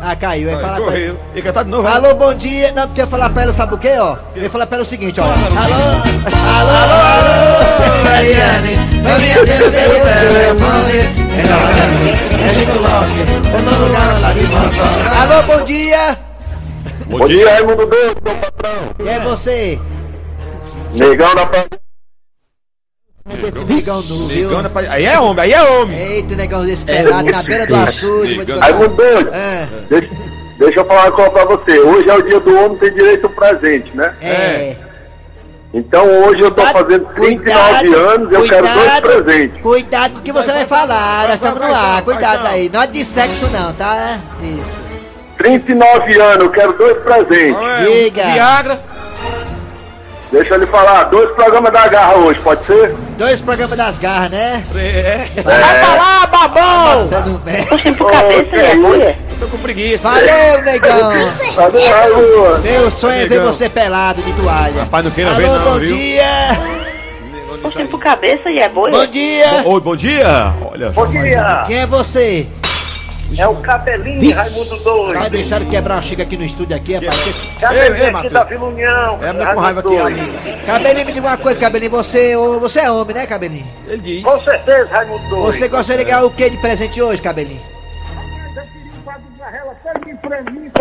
Ah, 0.00 0.14
caiu, 0.14 0.48
ia 0.48 0.58
falar 0.58 0.76
com 0.76 0.82
ela. 0.82 0.92
Correu. 0.92 1.20
E 1.34 1.42
cantar 1.42 1.64
de 1.64 1.70
novo. 1.70 1.86
Alô, 1.88 2.14
bom 2.14 2.32
dia. 2.34 2.72
Não, 2.72 2.86
porque 2.86 3.00
eu 3.00 3.04
ia 3.04 3.10
falar 3.10 3.30
pra 3.30 3.42
ela, 3.42 3.52
sabe 3.52 3.74
o 3.74 3.78
quê, 3.78 3.94
ó? 3.98 4.16
Eu 4.34 4.42
ia 4.42 4.50
falar 4.50 4.66
pra 4.66 4.76
ela 4.76 4.84
o 4.84 4.88
seguinte, 4.88 5.20
ó. 5.20 5.24
Alô, 5.24 5.32
alô, 5.34 5.48
alô, 6.70 6.98
alô, 7.04 7.58
Eliane, 8.20 8.78
telefone, 9.44 10.58
tá 11.46 11.54
é 11.54 12.78
Lopes, 12.78 13.26
eu 13.52 13.74
sou 13.74 13.86
o 13.86 14.34
de 14.34 14.46
Mossoró. 14.46 14.90
Alô, 15.20 15.42
bom 15.42 15.64
dia. 15.64 16.18
Bom 17.08 17.26
dia. 17.26 17.54
Raimundo 17.54 17.86
doido, 17.86 18.22
meu 18.22 18.34
patrão. 18.36 18.94
Quem 18.96 19.08
é 19.08 19.20
você? 19.20 19.80
Negão 20.94 21.34
da 21.34 21.42
Esse 21.42 21.87
negão 23.68 24.02
nu, 24.02 24.26
viu? 24.28 24.50
Negão 24.62 24.82
Aí 24.90 25.04
é 25.06 25.18
homem, 25.18 25.44
aí 25.44 25.52
é 25.52 25.62
homem. 25.62 25.98
Eita, 25.98 26.34
negão 26.36 26.60
desesperado, 26.62 27.30
na 27.30 27.42
beira 27.42 27.66
do 27.66 27.76
açude. 27.76 28.36
contar. 28.36 28.60
Raimundo 28.60 28.88
doido. 28.96 29.30
É, 29.34 29.68
Deixa, 29.90 30.08
deixa 30.58 30.80
eu 30.80 30.84
falar 30.86 31.02
uma 31.04 31.12
coisa 31.12 31.30
pra 31.30 31.44
você. 31.44 31.78
Hoje 31.80 32.08
é 32.08 32.14
o 32.14 32.22
dia 32.22 32.40
do 32.40 32.56
homem, 32.56 32.78
tem 32.78 32.92
direito 32.92 33.26
ao 33.26 33.32
presente, 33.32 33.94
né? 33.96 34.14
é. 34.20 34.76
Então 35.74 36.06
hoje 36.24 36.40
eu 36.40 36.50
tô 36.50 36.62
Cuidado- 36.62 36.84
fazendo 36.86 37.04
39 37.14 37.36
cuidado, 37.36 37.94
anos 38.08 38.32
e 38.32 38.34
eu 38.34 38.42
quero 38.48 38.62
dois 38.62 38.78
cuidado, 38.78 39.02
presentes. 39.02 39.60
Cuidado 39.62 40.12
com 40.14 40.18
o 40.18 40.22
que 40.22 40.32
você 40.32 40.50
vai 40.50 40.64
falar, 40.64 41.24
nós 41.24 41.34
estamos 41.34 41.60
no 41.60 41.66
vai, 41.66 41.74
ar, 41.74 41.92
vai, 41.92 42.02
cuidado 42.02 42.42
vai, 42.44 42.52
aí. 42.54 42.70
Não 42.72 42.82
é 42.82 42.86
de 42.86 43.04
sexo 43.04 43.46
não, 43.52 43.72
tá? 43.74 44.18
Isso. 44.40 44.78
39 45.36 46.20
anos, 46.20 46.44
eu 46.44 46.50
quero 46.50 46.72
dois 46.72 46.96
presentes. 47.02 47.62
É? 47.62 47.84
Diga. 47.84 48.24
Viagra. 48.32 48.80
Deixa 50.30 50.54
eu 50.54 50.58
lhe 50.58 50.66
falar, 50.66 51.04
dois 51.04 51.34
programas 51.34 51.72
da 51.72 51.88
garra 51.88 52.16
hoje, 52.16 52.38
pode 52.40 52.64
ser? 52.66 52.94
Dois 53.16 53.40
programas 53.40 53.76
das 53.78 53.98
garras, 53.98 54.30
né? 54.30 54.62
É. 54.76 55.42
Vai 55.42 55.80
falar, 55.84 56.26
babão! 56.26 57.08
Você 57.08 57.18
não 57.20 57.38
vê. 57.38 57.60
Ô, 57.70 58.44
que 58.44 58.56
é 58.56 58.74
mulher? 58.74 59.18
Tô 59.40 59.46
com 59.46 59.58
preguiça. 59.58 60.02
Valeu, 60.08 60.62
negão! 60.64 61.12
A 61.12 62.06
lua? 62.06 62.58
Meu 62.58 62.90
sonho 62.90 63.22
é 63.22 63.26
ver 63.26 63.40
você 63.40 63.70
pelado 63.70 64.20
de 64.20 64.32
toalha. 64.34 64.82
Rapaz, 64.82 65.04
não 65.04 65.10
queira 65.12 65.30
Alô, 65.30 65.40
ver 65.40 65.46
não, 65.46 65.64
bom 65.64 65.78
viu? 65.78 65.96
dia! 65.96 66.26
Você 67.62 67.84
por 67.86 67.98
cabeça 67.98 68.50
e 68.50 68.58
é 68.58 68.68
boa? 68.68 68.90
Bom 68.90 69.06
dia! 69.06 69.62
Oi, 69.64 69.80
bom 69.80 69.96
dia. 69.96 70.54
Olha. 70.70 70.90
Bom 70.90 71.06
dia, 71.06 71.64
Quem 71.66 71.78
é 71.78 71.86
você? 71.86 72.46
É 73.36 73.46
o 73.46 73.56
cabelinho 73.56 74.20
Vixe. 74.20 74.32
Raimundo 74.32 74.76
doido. 74.78 75.18
Vai 75.18 75.30
deixar 75.30 75.64
quebrar 75.66 75.94
uma 75.96 76.02
xícara 76.02 76.26
aqui 76.26 76.36
no 76.36 76.44
estúdio 76.44 76.76
aqui, 76.76 76.94
rapaz. 76.94 77.26
Ei, 77.26 77.32
ei, 77.32 77.60
Cabelinho 77.60 77.94
aqui 77.94 78.12
Matheus. 78.12 78.32
da 78.32 78.44
Vila 78.44 78.64
União. 78.66 79.18
É, 79.22 79.32
mulher 79.32 79.54
com 79.54 79.60
raiva 79.60 79.80
aqui, 79.80 79.88
doido. 79.88 80.66
Cabelinho, 80.66 81.06
me 81.06 81.12
diga 81.12 81.26
uma 81.26 81.36
coisa, 81.36 81.60
Cabelinho. 81.60 81.90
Você, 81.90 82.36
você 82.36 82.80
é 82.80 82.90
homem, 82.90 83.14
né, 83.14 83.26
Cabelinho? 83.26 83.66
Ele 83.86 84.02
diz. 84.02 84.22
Com 84.22 84.40
certeza, 84.42 84.88
Raimundo 84.90 85.28
doido. 85.28 85.42
Você 85.46 85.68
gostaria 85.68 86.04
de 86.04 86.10
ganhar 86.10 86.24
o 86.24 86.30
que 86.30 86.50
de 86.50 86.56
presente 86.58 87.02
hoje, 87.02 87.20
Cabelinho? 87.20 87.60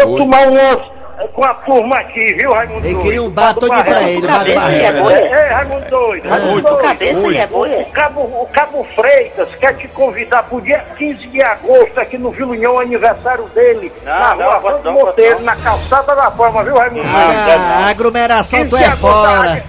Vou 0.06 0.18
tomar 0.18 0.48
uma 0.48 0.97
com 1.34 1.44
a 1.44 1.54
turma 1.54 1.98
aqui, 1.98 2.34
viu, 2.34 2.52
Raimundo 2.54 2.86
Ele 2.86 2.94
doido? 2.94 3.04
queria 3.04 3.24
um 3.24 3.30
bar 3.30 3.54
todinho 3.56 3.84
pra 3.84 4.02
ele, 4.10 4.28
um 4.28 4.30
bar 4.32 4.44
do 4.44 4.50
Ei, 4.50 5.50
Raimundo 5.50 5.90
doido. 5.90 6.28
Raimundo 6.30 6.62
doido. 6.62 6.78
Cabeça 6.78 7.20
e 7.28 7.38
é 7.38 7.48
boa? 7.48 7.68
O 7.68 7.86
Cabo, 7.92 8.22
o 8.22 8.50
Cabo 8.52 8.88
Freitas 8.96 9.50
quer 9.60 9.74
te 9.76 9.88
convidar 9.90 10.44
pro 10.44 10.62
dia 10.62 10.84
15 10.98 11.28
de 11.28 11.42
agosto 11.44 12.00
aqui 12.00 12.18
no 12.18 12.32
Vila 12.32 12.52
União, 12.52 12.80
aniversário 12.80 13.46
dele. 13.56 13.92
na 14.04 14.34
rua 14.34 14.62
Santo 14.62 14.92
Monteiro, 14.92 15.42
na 15.42 15.56
calçada 15.56 16.16
da 16.16 16.32
forma, 16.32 16.64
viu, 16.64 16.76
Raimundo? 16.76 17.04
Ah, 17.08 17.86
a 17.86 17.90
aglomeração, 17.90 18.60
15 18.60 18.70
tu 18.70 18.78
é 18.78 18.86
agosto, 18.86 19.00
fora. 19.08 19.64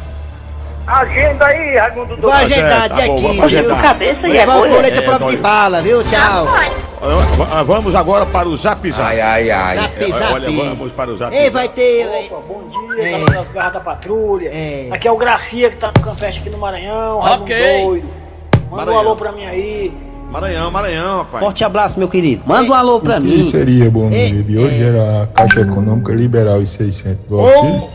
Agenda 0.91 1.47
aí, 1.47 1.77
Raimundo 1.77 2.09
Vou 2.17 2.31
doido. 2.31 2.35
agendar, 2.35 2.89
dia 2.89 3.07
tá 3.07 3.13
vamos 3.13 3.41
15, 3.41 3.63
viu? 3.63 3.77
Cabeça 3.77 4.21
Vou 4.23 4.31
e 4.31 4.37
é 4.37 4.41
levar 4.41 4.57
o 4.57 4.69
colete 4.71 4.99
É, 4.99 5.03
prova 5.03 5.31
de 5.31 5.37
bala, 5.37 5.83
viu? 5.83 6.03
Tchau. 6.05 6.47
Ah, 7.53 7.63
Vamos 7.63 7.95
agora 7.95 8.25
para 8.27 8.49
o 8.49 8.57
Zap 8.57 8.91
Zap. 8.91 9.03
Ai, 9.07 9.21
ai, 9.21 9.51
ai. 9.51 9.77
Zap, 9.77 10.03
É, 10.05 10.07
zap. 10.19 10.33
Olha, 10.33 10.51
vamos 10.51 10.93
para 10.93 11.11
o 11.11 11.17
Zap 11.17 11.37
Ei, 11.37 11.51
vai 11.51 11.69
ter... 11.69 12.07
Opa, 12.31 12.41
bom 12.49 12.63
dia, 12.97 13.09
É. 13.17 13.25
das 13.27 13.51
garras 13.51 13.75
da 13.75 13.81
patrulha. 13.81 14.49
É. 14.53 14.89
Aqui 14.91 15.07
é 15.07 15.13
o 15.13 15.17
Gracia 15.17 15.71
que 15.71 15.77
tá 15.77 15.93
no 15.95 16.03
campestre 16.03 16.41
aqui 16.41 16.51
no 16.51 16.59
Maranhão, 16.59 17.21
Raimundo 17.21 17.43
Ok. 17.45 17.85
doido. 17.85 18.09
Manda 18.71 18.77
Maranhão. 18.77 18.95
um 18.95 18.99
alô 18.99 19.17
pra 19.17 19.33
mim 19.33 19.45
aí. 19.45 19.93
Maranhão, 20.31 20.71
Maranhão, 20.71 21.19
rapaz. 21.19 21.45
Forte 21.45 21.65
abraço, 21.65 21.99
meu 21.99 22.09
querido. 22.09 22.43
Manda 22.47 22.71
um 22.71 22.75
alô 22.75 22.99
pra 23.01 23.19
O 23.19 23.23
que 23.23 23.29
mim. 23.29 23.51
seria 23.51 23.91
bom 23.91 24.11
dia 24.11 24.61
hoje 24.61 24.83
era 24.83 25.23
a 25.23 25.27
Caixa 25.29 25.61
Econômica 25.61 26.13
liberar 26.13 26.59
os 26.59 26.69
600 26.71 27.27
do 27.29 27.41
auxílio 27.41 27.91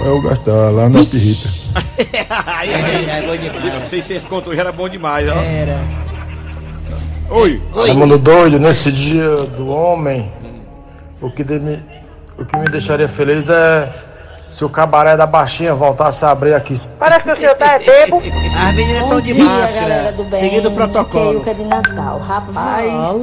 pra 0.00 0.08
eu 0.08 0.22
gastar 0.22 0.70
lá 0.70 0.88
na 0.88 1.04
pirrita. 1.04 1.48
É, 2.00 3.18
é. 3.18 3.80
Não 3.80 3.88
sei 3.88 4.00
se 4.00 4.14
esse 4.14 4.26
conto 4.26 4.50
hoje 4.50 4.60
era 4.60 4.72
bom 4.72 4.88
demais, 4.88 5.28
ó. 5.28 5.34
Era. 5.34 5.78
Oi. 7.28 7.62
Oi. 7.74 8.18
doido, 8.18 8.58
nesse 8.58 8.90
dia 8.90 9.36
do 9.56 9.68
homem, 9.68 10.30
o 11.20 11.30
que, 11.30 11.44
de 11.44 11.58
me, 11.58 11.78
o 12.38 12.44
que 12.44 12.56
me 12.56 12.68
deixaria 12.68 13.06
feliz 13.06 13.48
é 13.50 13.92
se 14.48 14.64
o 14.64 14.68
cabaré 14.68 15.16
da 15.16 15.26
baixinha 15.26 15.74
voltasse 15.74 16.24
a 16.24 16.30
abrir 16.30 16.54
aqui. 16.54 16.74
Parece 16.98 17.22
que 17.22 17.32
o 17.32 17.36
senhor 17.38 17.54
tá 17.54 17.74
é 17.74 17.78
bebo. 17.78 18.16
As 18.16 18.74
meninas 18.74 19.02
estão 19.02 19.20
de 19.20 19.34
máscara, 19.34 20.14
seguindo 20.40 20.68
o 20.68 20.72
protocolo. 20.72 21.44
de 21.44 21.64
Natal, 21.64 22.18
rapaz. 22.18 23.14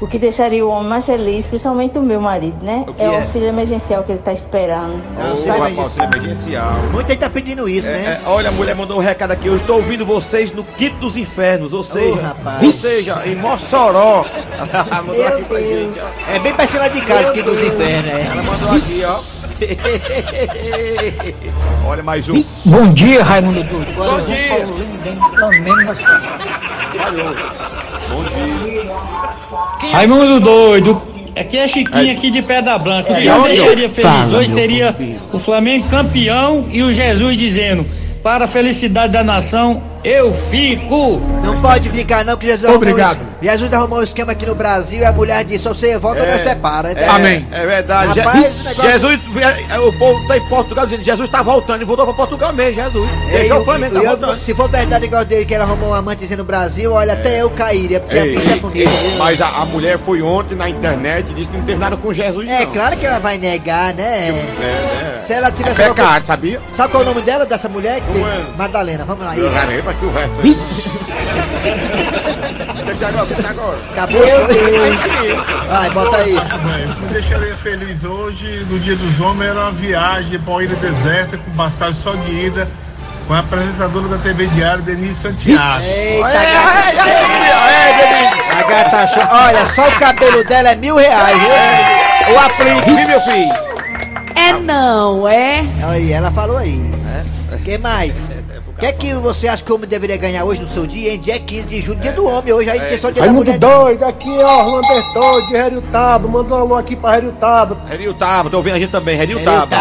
O 0.00 0.06
que 0.06 0.16
deixaria 0.16 0.64
o 0.64 0.68
homem 0.70 0.88
mais 0.88 1.06
feliz, 1.06 1.48
principalmente 1.48 1.98
o 1.98 2.02
meu 2.02 2.20
marido, 2.20 2.64
né? 2.64 2.84
que 2.96 3.02
É 3.02 3.08
o 3.08 3.14
é? 3.14 3.18
auxílio 3.18 3.48
emergencial 3.48 4.04
que 4.04 4.12
ele 4.12 4.20
tá 4.20 4.32
esperando. 4.32 4.94
Ô, 5.16 5.48
rapaz, 5.50 5.76
auxílio 5.76 6.04
emergencial. 6.04 6.72
Muita 6.92 7.10
gente 7.10 7.18
tá 7.20 7.28
pedindo 7.28 7.68
isso, 7.68 7.88
É, 7.88 7.92
né? 7.92 8.20
é, 8.24 8.28
olha, 8.28 8.50
a 8.50 8.52
mulher 8.52 8.76
mandou 8.76 8.98
um 8.98 9.00
recado 9.00 9.32
aqui. 9.32 9.48
Eu 9.48 9.56
estou 9.56 9.74
ouvindo 9.78 10.06
vocês 10.06 10.52
no 10.52 10.62
quinto 10.62 10.94
dos 10.98 11.16
infernos, 11.16 11.72
ou 11.72 11.82
seja, 11.82 12.20
rapaz. 12.20 12.62
ou 12.62 12.72
seja, 12.72 13.22
em 13.26 13.34
Mossoró. 13.34 14.24
Ela 14.72 15.02
mandou 15.02 15.26
aqui 15.26 15.42
pra 15.44 15.60
gente, 15.60 15.98
ó. 16.00 16.06
É 16.32 16.38
bem 16.38 16.54
pertinho 16.54 16.80
lá 16.80 16.88
de 16.88 17.00
casa, 17.02 17.30
aqui 17.30 17.42
dos 17.42 17.58
infernos, 17.58 18.06
é. 18.06 18.26
Ela 18.30 18.42
mandou 18.44 18.70
aqui, 18.70 19.02
ó. 19.04 19.18
Olha 21.88 22.04
mais 22.04 22.28
um. 22.28 22.40
Bom 22.64 22.92
dia, 22.92 23.24
Raimundo 23.24 23.64
Doido. 23.64 23.92
Bom 23.94 24.20
dia. 24.20 24.64
Bom 28.08 28.22
dia. 28.22 28.77
Raimundo 29.92 30.40
Doido. 30.40 31.02
Aqui 31.36 31.56
é 31.56 31.68
Chiquinho 31.68 32.12
aqui 32.12 32.30
de 32.30 32.42
Pedra 32.42 32.76
Branca. 32.78 33.12
O 33.12 33.16
que 33.16 33.28
É, 33.28 33.36
eu 33.36 33.42
deixaria 33.44 33.88
feliz 33.88 34.32
hoje 34.32 34.50
seria 34.50 34.94
o 35.32 35.38
Flamengo 35.38 35.86
campeão 35.88 36.64
e 36.70 36.82
o 36.82 36.92
Jesus 36.92 37.36
dizendo: 37.38 37.86
Para 38.28 38.44
a 38.44 38.48
felicidade 38.48 39.10
da 39.14 39.24
nação, 39.24 39.82
eu 40.04 40.30
fico. 40.30 41.18
Não 41.42 41.62
pode 41.62 41.88
ficar 41.88 42.26
não, 42.26 42.36
que 42.36 42.46
Jesus 42.46 42.68
Obrigado. 42.74 43.16
arrumou, 43.16 43.32
um- 43.40 43.42
Jesus 43.42 43.72
arrumou 43.72 43.98
um 44.00 44.02
esquema 44.02 44.32
aqui 44.32 44.44
no 44.44 44.54
Brasil 44.54 45.00
e 45.00 45.04
a 45.06 45.10
mulher 45.12 45.42
disse, 45.46 45.66
ou 45.66 45.74
você 45.74 45.96
volta 45.96 46.24
ou 46.24 46.28
não 46.30 46.38
separa. 46.38 46.92
É, 46.92 47.42
É 47.50 47.66
verdade. 47.66 48.20
Rapaz, 48.20 48.40
Je- 48.44 48.60
o 48.60 48.64
negócio- 48.64 48.90
Jesus, 48.92 49.20
é, 49.70 49.74
é, 49.76 49.78
o 49.78 49.92
povo 49.98 50.28
tá 50.28 50.36
em 50.36 50.46
Portugal 50.46 50.84
dizendo 50.84 51.04
Jesus 51.04 51.30
tá 51.30 51.40
voltando 51.42 51.80
e 51.80 51.84
voltou 51.86 52.04
pra 52.04 52.12
Portugal 52.14 52.52
mesmo, 52.52 52.74
Jesus. 52.74 53.10
Deixou 53.30 53.56
Ei, 53.56 53.62
o 53.62 53.64
Flamengo, 53.64 53.94
tá 53.94 54.00
eu- 54.00 54.04
eu- 54.04 54.10
voltando. 54.18 54.40
se 54.44 54.54
for 54.54 54.68
verdade 54.68 55.06
igual 55.06 55.24
dele 55.24 55.46
que 55.46 55.54
ele 55.54 55.62
arrumou 55.62 55.88
um 55.88 55.94
amantezinho 55.94 56.36
no 56.40 56.44
Brasil, 56.44 56.92
olha, 56.92 57.14
até 57.14 57.40
eu 57.40 57.48
cairia, 57.48 57.98
porque 57.98 58.14
Ei, 58.14 58.36
a 58.36 58.38
bicha 58.40 58.52
é 58.52 58.56
bonita. 58.56 58.90
mas 59.16 59.40
a, 59.40 59.46
a 59.48 59.64
mulher 59.64 59.96
foi 59.98 60.20
ontem 60.20 60.54
na 60.54 60.68
internet 60.68 61.30
e 61.30 61.34
disse 61.34 61.48
que 61.48 61.56
não 61.56 61.64
teve 61.64 61.78
nada 61.80 61.96
com 61.96 62.12
Jesus, 62.12 62.46
É 62.46 62.66
não. 62.66 62.72
claro 62.74 62.94
que 62.94 63.06
ela 63.06 63.20
vai 63.20 63.38
negar, 63.38 63.94
né? 63.94 64.04
É, 64.60 64.64
é. 64.64 65.07
Se 65.22 65.32
ela 65.32 65.50
tivesse. 65.50 65.82
É 65.82 65.88
pecado, 65.88 66.26
sabia? 66.26 66.60
Sabe 66.72 66.90
qual 66.90 67.02
é 67.02 67.06
o 67.06 67.08
nome 67.08 67.22
dela, 67.22 67.44
dessa 67.46 67.68
mulher? 67.68 68.00
Que 68.00 68.12
tem? 68.12 68.24
É? 68.24 68.46
Madalena, 68.56 69.04
vamos 69.04 69.24
lá. 69.24 69.36
Eu 69.36 69.46
aí. 69.48 69.54
já 69.54 69.66
nem 69.66 69.82
pra 69.82 69.94
que 69.94 70.04
o 70.04 70.12
resto. 70.12 70.38
O 70.38 70.42
que 72.84 72.94
que 72.94 73.04
agora? 73.04 73.24
O 73.24 73.26
que 73.26 73.34
que 73.34 73.46
agora? 73.46 73.78
Acabou? 73.92 74.22
Vai, 75.68 75.90
bota 75.90 76.16
aí. 76.16 76.34
Me 77.00 77.06
deixaria 77.08 77.56
feliz 77.56 78.02
hoje, 78.04 78.66
no 78.70 78.78
dia 78.78 78.96
dos 78.96 79.20
homens, 79.20 79.50
era 79.50 79.60
uma 79.60 79.72
viagem 79.72 80.38
para 80.38 80.52
uma 80.52 80.64
ilha 80.64 80.76
deserta 80.76 81.36
com 81.36 81.50
passagem 81.52 81.94
só 81.94 82.12
de 82.12 82.30
ida 82.30 82.68
com 83.26 83.34
a 83.34 83.40
apresentadora 83.40 84.08
da 84.08 84.16
TV 84.18 84.46
Diário, 84.46 84.82
Denise 84.82 85.14
Santiago. 85.16 85.84
Eita, 85.84 86.26
A 88.58 88.62
gata 88.62 89.06
show. 89.06 89.22
Olha, 89.30 89.66
só 89.66 89.86
o 89.86 89.92
cabelo 89.98 90.42
dela 90.44 90.70
é 90.70 90.74
mil 90.76 90.96
reais, 90.96 91.36
viu? 91.38 92.34
O 92.34 92.38
aplique, 92.38 92.90
viu, 92.90 93.06
meu 93.06 93.20
filho? 93.20 93.67
É 94.38 94.52
não, 94.52 95.26
é? 95.28 95.64
Aí, 95.82 96.12
ela 96.12 96.30
falou 96.30 96.56
aí. 96.56 96.80
O 97.52 97.58
que 97.58 97.76
mais? 97.78 98.36
O 98.66 98.72
que 98.78 98.86
é 98.86 98.92
que 98.92 99.12
você 99.14 99.48
acha 99.48 99.64
que 99.64 99.72
o 99.72 99.74
homem 99.74 99.88
deveria 99.88 100.16
ganhar 100.16 100.44
hoje 100.44 100.60
no 100.60 100.68
seu 100.68 100.86
dia, 100.86 101.12
hein? 101.12 101.18
Dia 101.20 101.40
15 101.40 101.66
de 101.66 101.80
julho, 101.82 101.98
dia 101.98 102.12
do 102.12 102.24
homem 102.26 102.52
hoje, 102.52 102.70
aí 102.70 102.78
tem 102.80 102.96
só 102.98 103.10
dia 103.10 103.22
da 103.22 103.26
Raimundo 103.28 103.46
mulher. 103.46 103.58
doido, 103.58 104.04
aqui 104.04 104.30
ó, 104.40 104.64
Orlando 104.66 105.12
Doido, 105.14 105.46
de 105.48 105.52
Rério 105.56 105.82
Tabo, 105.82 106.28
manda 106.28 106.54
um 106.54 106.58
alô 106.58 106.76
aqui 106.76 106.94
pra 106.94 107.12
Rério 107.12 107.32
Tabo. 107.32 107.76
Rerinho 107.88 108.14
Taba, 108.14 108.48
tô 108.50 108.58
ouvindo 108.58 108.76
a 108.76 108.78
gente 108.78 108.90
também, 108.90 109.16
Rerinho 109.16 109.42
Taba. 109.42 109.76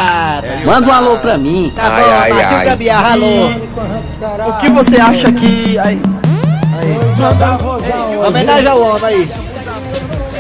Manda 0.66 0.88
um 0.88 0.92
alô 0.92 1.18
pra 1.18 1.38
mim. 1.38 1.72
Tá 1.76 1.90
bom, 1.92 2.36
Marquinhos 2.36 2.64
Gambiarra, 2.70 3.12
alô. 3.14 4.50
O 4.50 4.58
que 4.58 4.70
você 4.70 5.00
acha 5.00 5.32
que. 5.32 5.78
Aí, 5.78 6.02
Mandar 7.20 7.58
vozão 7.58 8.28
Homenagem 8.28 8.68
ao 8.68 8.82
homem 8.82 9.06
aí. 9.06 9.30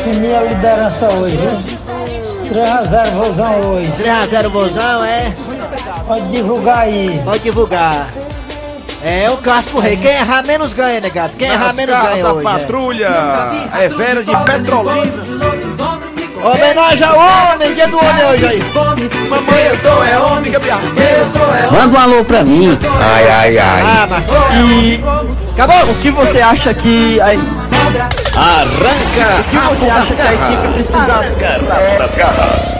Que 0.03 0.09
minha 0.17 0.41
liderança 0.43 1.07
hoje, 1.13 1.35
viu? 1.35 1.86
3 2.49 2.69
a 2.69 2.81
0 2.81 3.11
vozão 3.11 3.61
hoje. 3.71 3.93
3x0 3.97 4.49
Bozão, 4.49 5.03
é? 5.03 5.31
Pode 6.05 6.27
divulgar 6.29 6.79
aí. 6.79 7.21
Pode 7.23 7.43
divulgar. 7.43 8.07
É 9.03 9.29
o 9.29 9.37
clássico 9.37 9.79
rei. 9.79 9.95
Quem 9.97 10.11
errar 10.11 10.43
menos 10.43 10.73
ganha, 10.73 10.99
negado. 10.99 11.33
Quem 11.37 11.47
errar 11.49 11.73
menos 11.73 11.95
ganha 11.95 12.23
da 12.23 12.33
hoje. 12.33 12.47
é. 12.47 12.51
patrulha. 12.51 13.07
É 13.79 13.89
Vera 13.89 14.23
de 14.23 14.35
Petrolina. 14.35 15.27
Homenagem 16.43 17.03
ao 17.05 17.17
homem, 17.17 17.73
dia 17.73 17.87
do 17.87 17.97
homem 17.97 18.25
hoje 18.25 18.45
aí. 18.45 18.59
Mamãe, 19.29 19.65
eu 19.69 19.77
sou 19.77 20.05
é 20.05 20.19
homem, 20.19 20.51
Gabriel. 20.51 20.77
Eu 20.79 21.31
sou 21.31 21.41
é 21.55 21.67
homem. 21.67 21.71
Manda 21.71 21.97
um 21.97 22.01
alô 22.01 22.25
pra 22.25 22.43
mim. 22.43 22.77
ai, 22.99 23.27
ai, 23.29 23.57
ai. 23.57 23.81
Ah, 23.83 24.07
mas. 24.09 24.25
E. 24.25 25.03
Acabou! 25.53 25.91
O 25.91 25.95
que 25.95 26.11
você 26.11 26.41
acha 26.41 26.73
que. 26.73 27.19
Aí, 27.21 27.39
Arranca 28.37 29.39
o 29.39 29.43
que 29.49 29.75
você 29.75 29.89
acha 29.89 30.15
que 30.15 30.21
a 30.21 30.33
equipe 30.33 30.67
precisa. 30.73 30.99
rabo 30.99 31.97
das 31.97 32.15
garras. 32.15 32.77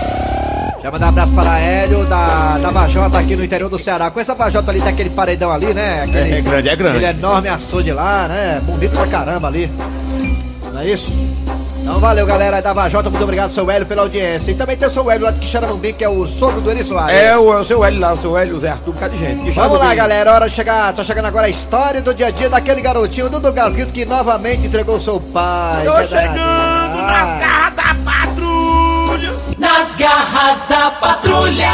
Já 0.84 0.92
mandar 0.92 1.06
um 1.08 1.10
abraço 1.10 1.32
para 1.34 1.60
Hélio 1.60 2.06
da, 2.06 2.60
da 2.60 2.70
Vajota 2.70 3.18
aqui 3.18 3.36
no 3.36 3.44
interior 3.44 3.68
do 3.70 3.80
Ceará. 3.80 4.12
Com 4.12 4.20
essa 4.20 4.36
Vajota 4.36 4.70
ali, 4.70 4.80
tem 4.80 4.90
aquele 4.94 5.10
paredão 5.10 5.52
ali, 5.52 5.74
né? 5.74 6.04
Aquele, 6.04 6.36
É, 6.36 6.38
é 6.38 6.42
grande, 6.42 6.70
é 6.70 6.76
grande. 6.76 6.98
Aquele 7.04 7.20
enorme 7.20 7.50
açude 7.50 7.92
lá, 7.92 8.28
né? 8.28 8.62
Bonito 8.64 8.92
pra 8.92 9.08
caramba 9.08 9.48
ali. 9.48 9.70
Não 10.72 10.80
é 10.80 10.86
isso? 10.88 11.12
Então 11.90 12.00
valeu, 12.02 12.26
galera 12.26 12.62
da 12.62 12.74
Vajota. 12.74 13.10
Muito 13.10 13.24
obrigado, 13.24 13.54
seu 13.54 13.72
Hélio, 13.72 13.88
pela 13.88 14.02
audiência. 14.02 14.52
E 14.52 14.56
também 14.56 14.76
tem 14.76 14.88
o 14.88 14.92
seu 14.92 15.10
Hélio 15.10 15.24
lá 15.26 15.32
de 15.32 15.40
Quixaramubim, 15.40 15.94
que 15.94 16.04
é 16.04 16.10
o 16.10 16.28
sogro 16.28 16.60
do 16.60 16.70
Eri 16.70 16.84
Soares. 16.84 17.16
É 17.16 17.38
o, 17.38 17.54
é 17.54 17.58
o 17.62 17.64
seu 17.64 17.84
Hélio 17.84 18.00
lá, 18.02 18.14
o 18.14 18.18
seu 18.18 18.38
Hélio, 18.38 18.58
o 18.58 18.60
Zé 18.60 18.70
Arthur, 18.72 18.90
um 18.90 18.94
bocado 18.94 19.14
de 19.16 19.20
gente. 19.20 19.52
Vamos 19.52 19.80
lá, 19.80 19.96
galera. 19.96 20.34
Hora 20.34 20.50
de 20.50 20.56
chegar. 20.56 20.94
Tá 20.94 21.02
chegando 21.04 21.26
agora 21.28 21.48
a 21.48 21.50
história 21.50 22.02
do 22.02 22.14
dia 22.14 22.28
a 22.28 22.32
dia 22.32 22.50
daquele 22.50 22.82
garotinho, 22.82 23.30
Dudu 23.30 23.54
Gasguito, 23.54 23.92
que 23.94 24.06
novamente 24.06 24.68
entregou 24.68 25.00
seu 25.00 25.20
pai. 25.20 25.86
Tô 25.86 25.94
Que 25.94 26.04
chegando 26.04 26.36
danado. 26.36 26.98
na 26.98 27.22
Ah. 27.22 27.40
garra 27.40 27.70
da 27.70 27.96
patrulha. 28.12 29.34
Nas 29.58 29.96
garras 29.96 30.68
da 30.68 30.92
patrulha. 30.92 31.72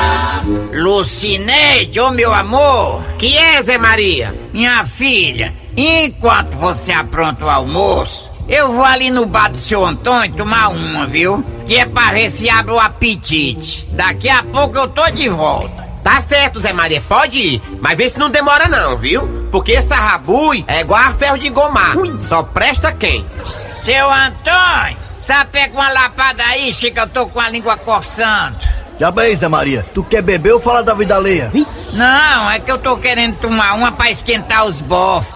Lucineide, 0.74 2.00
ô 2.00 2.12
meu 2.12 2.32
amor! 2.34 3.04
Que 3.18 3.36
é, 3.36 3.62
Zé 3.64 3.78
Maria? 3.80 4.34
Minha 4.54 4.86
filha, 4.86 5.54
enquanto 5.76 6.56
você 6.56 6.92
apronta 6.92 7.44
o 7.46 7.50
almoço, 7.50 8.30
eu 8.48 8.74
vou 8.74 8.84
ali 8.84 9.10
no 9.10 9.26
bar 9.26 9.50
do 9.50 9.58
seu 9.58 9.86
Antônio 9.86 10.36
tomar 10.36 10.70
uma, 10.70 11.06
viu? 11.08 11.44
Que 11.68 11.78
é 11.78 11.86
pra 11.86 12.12
ver 12.12 12.30
se 12.30 12.50
abre 12.50 12.74
o 12.74 12.80
apetite. 12.80 13.88
Daqui 13.92 14.30
a 14.30 14.44
pouco 14.44 14.78
eu 14.78 14.88
tô 14.88 15.10
de 15.12 15.30
volta. 15.30 15.84
Tá 16.04 16.22
certo, 16.22 16.60
Zé 16.60 16.74
Maria, 16.74 17.02
pode 17.08 17.40
ir. 17.40 17.62
Mas 17.80 17.98
vê 17.98 18.10
se 18.10 18.20
não 18.20 18.30
demora 18.30 18.68
não, 18.68 18.98
viu? 18.98 19.48
Porque 19.50 19.72
essa 19.72 19.96
rabui 19.96 20.66
é 20.68 20.82
igual 20.82 21.00
a 21.00 21.14
ferro 21.14 21.38
de 21.38 21.50
gomar. 21.50 21.96
Só 22.28 22.44
presta 22.44 22.92
quem? 22.92 23.26
Seu 23.72 24.12
Antônio, 24.12 24.98
sapeca 25.16 25.74
uma 25.74 25.90
lapada 25.90 26.44
aí, 26.44 26.74
Chica, 26.74 27.02
eu 27.02 27.08
tô 27.08 27.28
com 27.28 27.40
a 27.40 27.50
língua 27.50 27.78
coçando. 27.78 28.58
Já 29.00 29.10
bem, 29.12 29.36
Zé 29.36 29.48
Maria. 29.48 29.86
Tu 29.94 30.04
quer 30.04 30.22
beber 30.22 30.54
ou 30.54 30.60
falar 30.60 30.82
da 30.82 30.94
vida 30.94 31.16
alheia? 31.16 31.52
Não, 31.94 32.52
é 32.52 32.60
que 32.60 32.72
eu 32.72 32.78
tô 32.78 32.98
querendo 32.98 33.38
tomar 33.38 33.74
uma 33.74 33.92
pra 33.92 34.12
esquentar 34.12 34.66
os 34.66 34.82
bofos. 34.82 35.34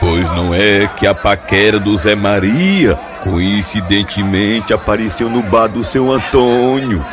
Pois 0.00 0.28
não 0.30 0.54
é 0.54 0.86
que 0.86 1.06
a 1.06 1.14
paquera 1.14 1.78
do 1.78 1.96
Zé 1.96 2.14
Maria 2.14 2.98
coincidentemente 3.22 4.72
apareceu 4.72 5.30
no 5.30 5.42
bar 5.42 5.66
do 5.66 5.82
seu 5.82 6.12
Antônio. 6.12 7.04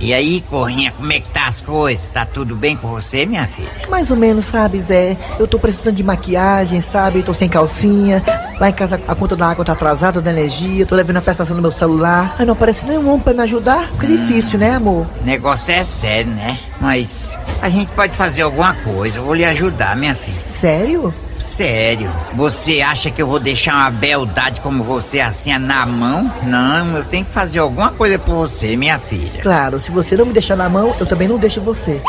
E 0.00 0.14
aí, 0.14 0.40
Corrinha, 0.40 0.90
como 0.92 1.12
é 1.12 1.20
que 1.20 1.28
tá 1.28 1.46
as 1.46 1.60
coisas? 1.60 2.08
Tá 2.08 2.24
tudo 2.24 2.56
bem 2.56 2.74
com 2.74 2.88
você, 2.88 3.26
minha 3.26 3.46
filha? 3.46 3.70
Mais 3.90 4.10
ou 4.10 4.16
menos, 4.16 4.46
sabe, 4.46 4.80
Zé? 4.80 5.14
Eu 5.38 5.46
tô 5.46 5.58
precisando 5.58 5.96
de 5.96 6.02
maquiagem, 6.02 6.80
sabe? 6.80 7.22
Tô 7.22 7.34
sem 7.34 7.50
calcinha. 7.50 8.22
Lá 8.58 8.70
em 8.70 8.72
casa 8.72 8.98
a 9.06 9.14
conta 9.14 9.36
da 9.36 9.50
água 9.50 9.62
tá 9.62 9.72
atrasada, 9.72 10.22
da 10.22 10.30
energia. 10.30 10.86
Tô 10.86 10.94
levando 10.94 11.18
a 11.18 11.20
prestação 11.20 11.54
no 11.54 11.60
meu 11.60 11.70
celular. 11.70 12.34
Aí 12.38 12.46
não 12.46 12.54
aparece 12.54 12.86
nenhum 12.86 13.08
homem 13.10 13.20
pra 13.20 13.34
me 13.34 13.42
ajudar. 13.42 13.90
Fica 13.90 14.06
difícil, 14.06 14.58
né, 14.58 14.74
amor? 14.74 15.06
O 15.20 15.24
negócio 15.24 15.74
é 15.74 15.84
sério, 15.84 16.32
né? 16.32 16.58
Mas 16.80 17.38
a 17.60 17.68
gente 17.68 17.88
pode 17.88 18.16
fazer 18.16 18.40
alguma 18.40 18.72
coisa. 18.76 19.18
Eu 19.18 19.24
vou 19.24 19.34
lhe 19.34 19.44
ajudar, 19.44 19.94
minha 19.96 20.14
filha. 20.14 20.40
Sério? 20.48 21.12
Sério? 21.56 22.10
Você 22.34 22.80
acha 22.80 23.10
que 23.10 23.20
eu 23.20 23.26
vou 23.26 23.38
deixar 23.38 23.74
uma 23.74 23.90
beldade 23.90 24.60
como 24.60 24.82
você 24.82 25.20
assim 25.20 25.56
na 25.58 25.84
mão? 25.84 26.32
Não, 26.42 26.96
eu 26.96 27.04
tenho 27.04 27.24
que 27.24 27.32
fazer 27.32 27.58
alguma 27.58 27.90
coisa 27.90 28.18
por 28.18 28.34
você, 28.34 28.76
minha 28.76 28.98
filha. 28.98 29.42
Claro, 29.42 29.78
se 29.78 29.90
você 29.90 30.16
não 30.16 30.26
me 30.26 30.32
deixar 30.32 30.56
na 30.56 30.68
mão, 30.68 30.96
eu 30.98 31.06
também 31.06 31.28
não 31.28 31.38
deixo 31.38 31.60
você. 31.60 32.00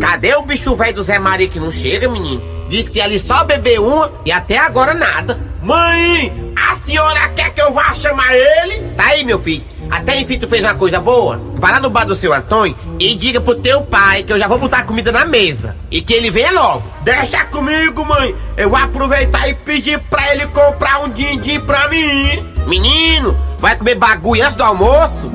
Cadê 0.00 0.34
o 0.34 0.42
bicho 0.42 0.74
velho 0.74 0.94
do 0.94 1.02
Zé 1.02 1.18
Maria 1.18 1.48
que 1.48 1.60
não 1.60 1.70
chega, 1.70 2.08
menino? 2.08 2.42
Diz 2.70 2.88
que 2.88 3.00
ali 3.00 3.18
só 3.18 3.44
beber 3.44 3.80
uma 3.80 4.10
e 4.24 4.32
até 4.32 4.56
agora 4.56 4.94
nada. 4.94 5.38
Mãe, 5.62 6.54
a 6.56 6.76
senhora 6.76 7.28
quer 7.30 7.52
que 7.52 7.60
eu 7.60 7.72
vá 7.72 7.92
chamar 7.94 8.34
ele? 8.34 8.88
Tá 8.96 9.06
aí, 9.08 9.24
meu 9.24 9.38
filho. 9.38 9.64
Até 9.90 10.20
enfim 10.20 10.38
tu 10.38 10.46
fez 10.46 10.62
uma 10.62 10.74
coisa 10.74 11.00
boa. 11.00 11.40
Vai 11.56 11.72
lá 11.72 11.80
no 11.80 11.90
bar 11.90 12.04
do 12.04 12.14
seu 12.14 12.32
Antônio 12.32 12.76
e 12.98 13.14
diga 13.14 13.40
pro 13.40 13.56
teu 13.56 13.82
pai 13.82 14.22
que 14.22 14.32
eu 14.32 14.38
já 14.38 14.46
vou 14.46 14.58
botar 14.58 14.84
comida 14.84 15.10
na 15.10 15.24
mesa. 15.24 15.76
E 15.90 16.00
que 16.00 16.14
ele 16.14 16.30
venha 16.30 16.52
logo. 16.52 16.84
Deixa 17.02 17.44
comigo, 17.46 18.04
mãe. 18.06 18.34
Eu 18.56 18.70
vou 18.70 18.78
aproveitar 18.78 19.48
e 19.48 19.54
pedir 19.54 19.98
pra 20.08 20.32
ele 20.32 20.46
comprar 20.46 21.02
um 21.02 21.08
din-din 21.08 21.60
pra 21.60 21.88
mim. 21.88 22.46
Menino, 22.66 23.36
vai 23.58 23.76
comer 23.76 23.96
bagulho 23.96 24.44
antes 24.44 24.56
do 24.56 24.62
almoço? 24.62 25.30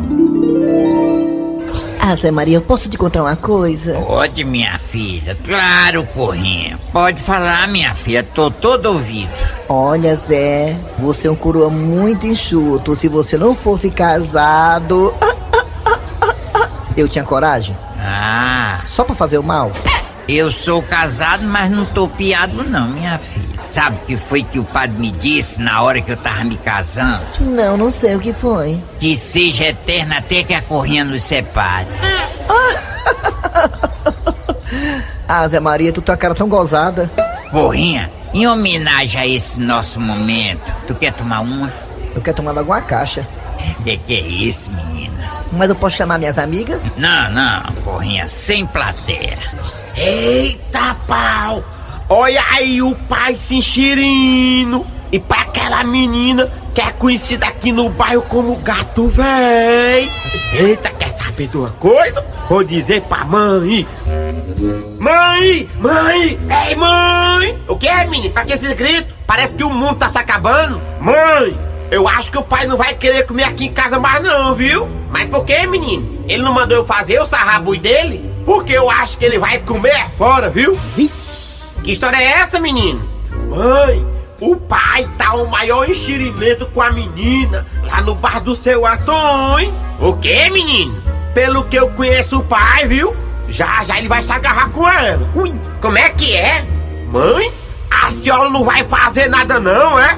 Ah, 2.07 2.15
Zé 2.15 2.29
Maria, 2.29 2.57
eu 2.57 2.61
posso 2.61 2.87
te 2.87 2.99
contar 2.99 3.23
uma 3.23 3.35
coisa? 3.35 3.95
Pode, 3.95 4.43
minha 4.43 4.77
filha. 4.77 5.35
Claro, 5.43 6.05
porrinha. 6.13 6.79
Pode 6.93 7.19
falar, 7.19 7.67
minha 7.67 7.95
filha. 7.95 8.21
Tô 8.21 8.51
todo 8.51 8.85
ouvido. 8.85 9.31
Olha, 9.67 10.15
Zé, 10.15 10.77
você 10.99 11.27
é 11.27 11.31
um 11.31 11.35
coroa 11.35 11.67
muito 11.67 12.27
enxuto. 12.27 12.95
Se 12.95 13.07
você 13.07 13.39
não 13.39 13.55
fosse 13.55 13.89
casado. 13.89 15.11
Eu 16.95 17.09
tinha 17.09 17.23
coragem? 17.23 17.75
Ah. 17.99 18.81
Só 18.85 19.03
pra 19.03 19.15
fazer 19.15 19.39
o 19.39 19.43
mal? 19.43 19.71
Eu 20.29 20.51
sou 20.51 20.83
casado, 20.83 21.43
mas 21.45 21.71
não 21.71 21.85
tô 21.85 22.07
piado 22.07 22.63
não, 22.69 22.87
minha 22.87 23.17
filha. 23.17 23.44
Sabe 23.65 23.97
o 23.97 24.05
que 24.05 24.17
foi 24.17 24.43
que 24.43 24.59
o 24.59 24.63
padre 24.63 24.95
me 24.97 25.09
disse 25.11 25.59
na 25.59 25.81
hora 25.81 25.99
que 25.99 26.11
eu 26.11 26.17
tava 26.17 26.43
me 26.43 26.55
casando? 26.55 27.25
Não, 27.41 27.75
não 27.75 27.91
sei 27.91 28.15
o 28.15 28.19
que 28.19 28.31
foi. 28.31 28.79
Que 28.99 29.17
seja 29.17 29.65
eterna 29.65 30.19
até 30.19 30.43
que 30.43 30.53
a 30.53 30.61
corrinha 30.61 31.03
nos 31.03 31.23
separe. 31.23 31.87
Ah, 35.27 35.47
Zé 35.47 35.59
Maria, 35.59 35.91
tu 35.91 36.01
tem 36.03 36.13
uma 36.13 36.17
cara 36.17 36.35
tão 36.35 36.47
gozada. 36.47 37.09
Corrinha, 37.49 38.11
em 38.31 38.45
homenagem 38.47 39.19
a 39.19 39.25
esse 39.27 39.59
nosso 39.59 39.99
momento, 39.99 40.71
tu 40.85 40.93
quer 40.93 41.13
tomar 41.13 41.39
uma? 41.39 41.73
Eu 42.13 42.21
quero 42.21 42.37
tomar 42.37 42.51
logo 42.51 42.71
uma 42.71 42.81
caixa. 42.81 43.27
Que 43.83 43.97
que 43.97 44.15
é 44.15 44.19
isso, 44.19 44.69
menina? 44.69 45.31
Mas 45.51 45.69
eu 45.69 45.75
posso 45.75 45.97
chamar 45.97 46.19
minhas 46.19 46.37
amigas? 46.37 46.79
Não, 46.95 47.31
não, 47.31 47.61
corrinha, 47.83 48.27
sem 48.27 48.67
plateia. 48.67 49.39
Eita 49.95 50.95
pau! 51.07 51.63
Olha 52.09 52.43
aí 52.51 52.81
o 52.81 52.93
pai 52.93 53.35
se 53.35 53.55
enxerindo. 53.55 54.85
E 55.11 55.19
pra 55.19 55.41
aquela 55.41 55.83
menina 55.83 56.51
que 56.73 56.81
é 56.81 56.91
conhecida 56.91 57.47
aqui 57.47 57.71
no 57.71 57.89
bairro 57.89 58.23
como 58.23 58.55
Gato 58.57 59.07
Véi. 59.07 60.11
Eita, 60.53 60.89
quer 60.89 61.17
saber 61.17 61.47
de 61.47 61.57
uma 61.57 61.69
coisa? 61.71 62.23
Vou 62.49 62.63
dizer 62.63 63.01
pra 63.03 63.23
mãe. 63.23 63.87
Mãe! 64.99 65.69
Mãe! 65.79 66.39
Ei, 66.67 66.75
mãe! 66.75 67.59
O 67.67 67.75
que 67.75 67.87
é, 67.87 68.05
menino? 68.05 68.33
Pra 68.33 68.45
que 68.45 68.53
esses 68.53 68.73
gritos? 68.73 69.13
Parece 69.25 69.55
que 69.55 69.63
o 69.63 69.69
mundo 69.69 69.95
tá 69.95 70.09
se 70.09 70.17
acabando. 70.17 70.81
Mãe! 70.99 71.57
Eu 71.91 72.07
acho 72.07 72.31
que 72.31 72.37
o 72.37 72.43
pai 72.43 72.67
não 72.67 72.77
vai 72.77 72.93
querer 72.95 73.25
comer 73.25 73.43
aqui 73.43 73.65
em 73.65 73.71
casa 73.71 73.99
mais 73.99 74.21
não, 74.21 74.53
viu? 74.53 74.87
Mas 75.11 75.29
por 75.29 75.45
que, 75.45 75.65
menino? 75.67 76.25
Ele 76.27 76.43
não 76.43 76.53
mandou 76.53 76.77
eu 76.77 76.85
fazer 76.85 77.19
o 77.19 77.27
sarrabui 77.27 77.79
dele? 77.79 78.29
Porque 78.45 78.73
eu 78.73 78.89
acho 78.89 79.17
que 79.17 79.25
ele 79.25 79.39
vai 79.39 79.59
comer 79.59 80.09
fora, 80.17 80.49
viu? 80.49 80.77
Que 81.85 81.91
história 81.91 82.17
é 82.17 82.39
essa, 82.39 82.59
menino? 82.59 83.07
Mãe, 83.47 84.03
o 84.41 84.55
pai 84.55 85.07
tá 85.19 85.35
o 85.35 85.45
maior 85.45 85.87
enxerimento 85.87 86.65
com 86.65 86.81
a 86.81 86.89
menina 86.89 87.67
lá 87.83 88.01
no 88.01 88.15
bar 88.15 88.41
do 88.41 88.55
seu 88.55 88.87
Antônio. 88.87 89.71
O 89.99 90.13
que, 90.15 90.49
menino? 90.49 90.99
Pelo 91.35 91.63
que 91.63 91.75
eu 91.75 91.91
conheço 91.91 92.39
o 92.39 92.43
pai, 92.43 92.87
viu? 92.87 93.15
Já, 93.47 93.83
já 93.83 93.99
ele 93.99 94.07
vai 94.07 94.23
se 94.23 94.31
agarrar 94.31 94.71
com 94.71 94.89
ela. 94.89 95.29
Ui, 95.35 95.53
como 95.79 95.99
é 95.99 96.09
que 96.09 96.35
é? 96.35 96.65
Mãe, 97.11 97.53
a 97.91 98.11
senhora 98.13 98.49
não 98.49 98.63
vai 98.63 98.83
fazer 98.85 99.29
nada 99.29 99.59
não, 99.59 99.99
é? 99.99 100.17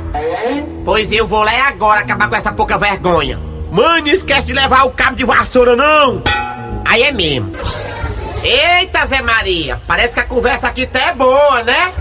Pois 0.85 1.11
eu 1.11 1.27
vou 1.27 1.43
lá 1.43 1.67
agora 1.67 1.99
acabar 1.99 2.29
com 2.29 2.35
essa 2.37 2.53
pouca 2.53 2.77
vergonha. 2.77 3.37
Mãe, 3.69 4.01
não 4.01 4.07
esquece 4.07 4.47
de 4.47 4.53
levar 4.53 4.85
o 4.85 4.91
cabo 4.91 5.17
de 5.17 5.25
vassoura, 5.25 5.75
não. 5.75 6.23
Aí 6.85 7.03
é 7.03 7.11
mesmo. 7.11 7.51
Eita, 8.43 9.05
Zé 9.07 9.21
Maria, 9.21 9.81
parece 9.87 10.13
que 10.13 10.19
a 10.19 10.25
conversa 10.25 10.67
aqui 10.67 10.85
tá 10.85 10.99
é 10.99 11.13
boa, 11.13 11.63
né? 11.63 11.93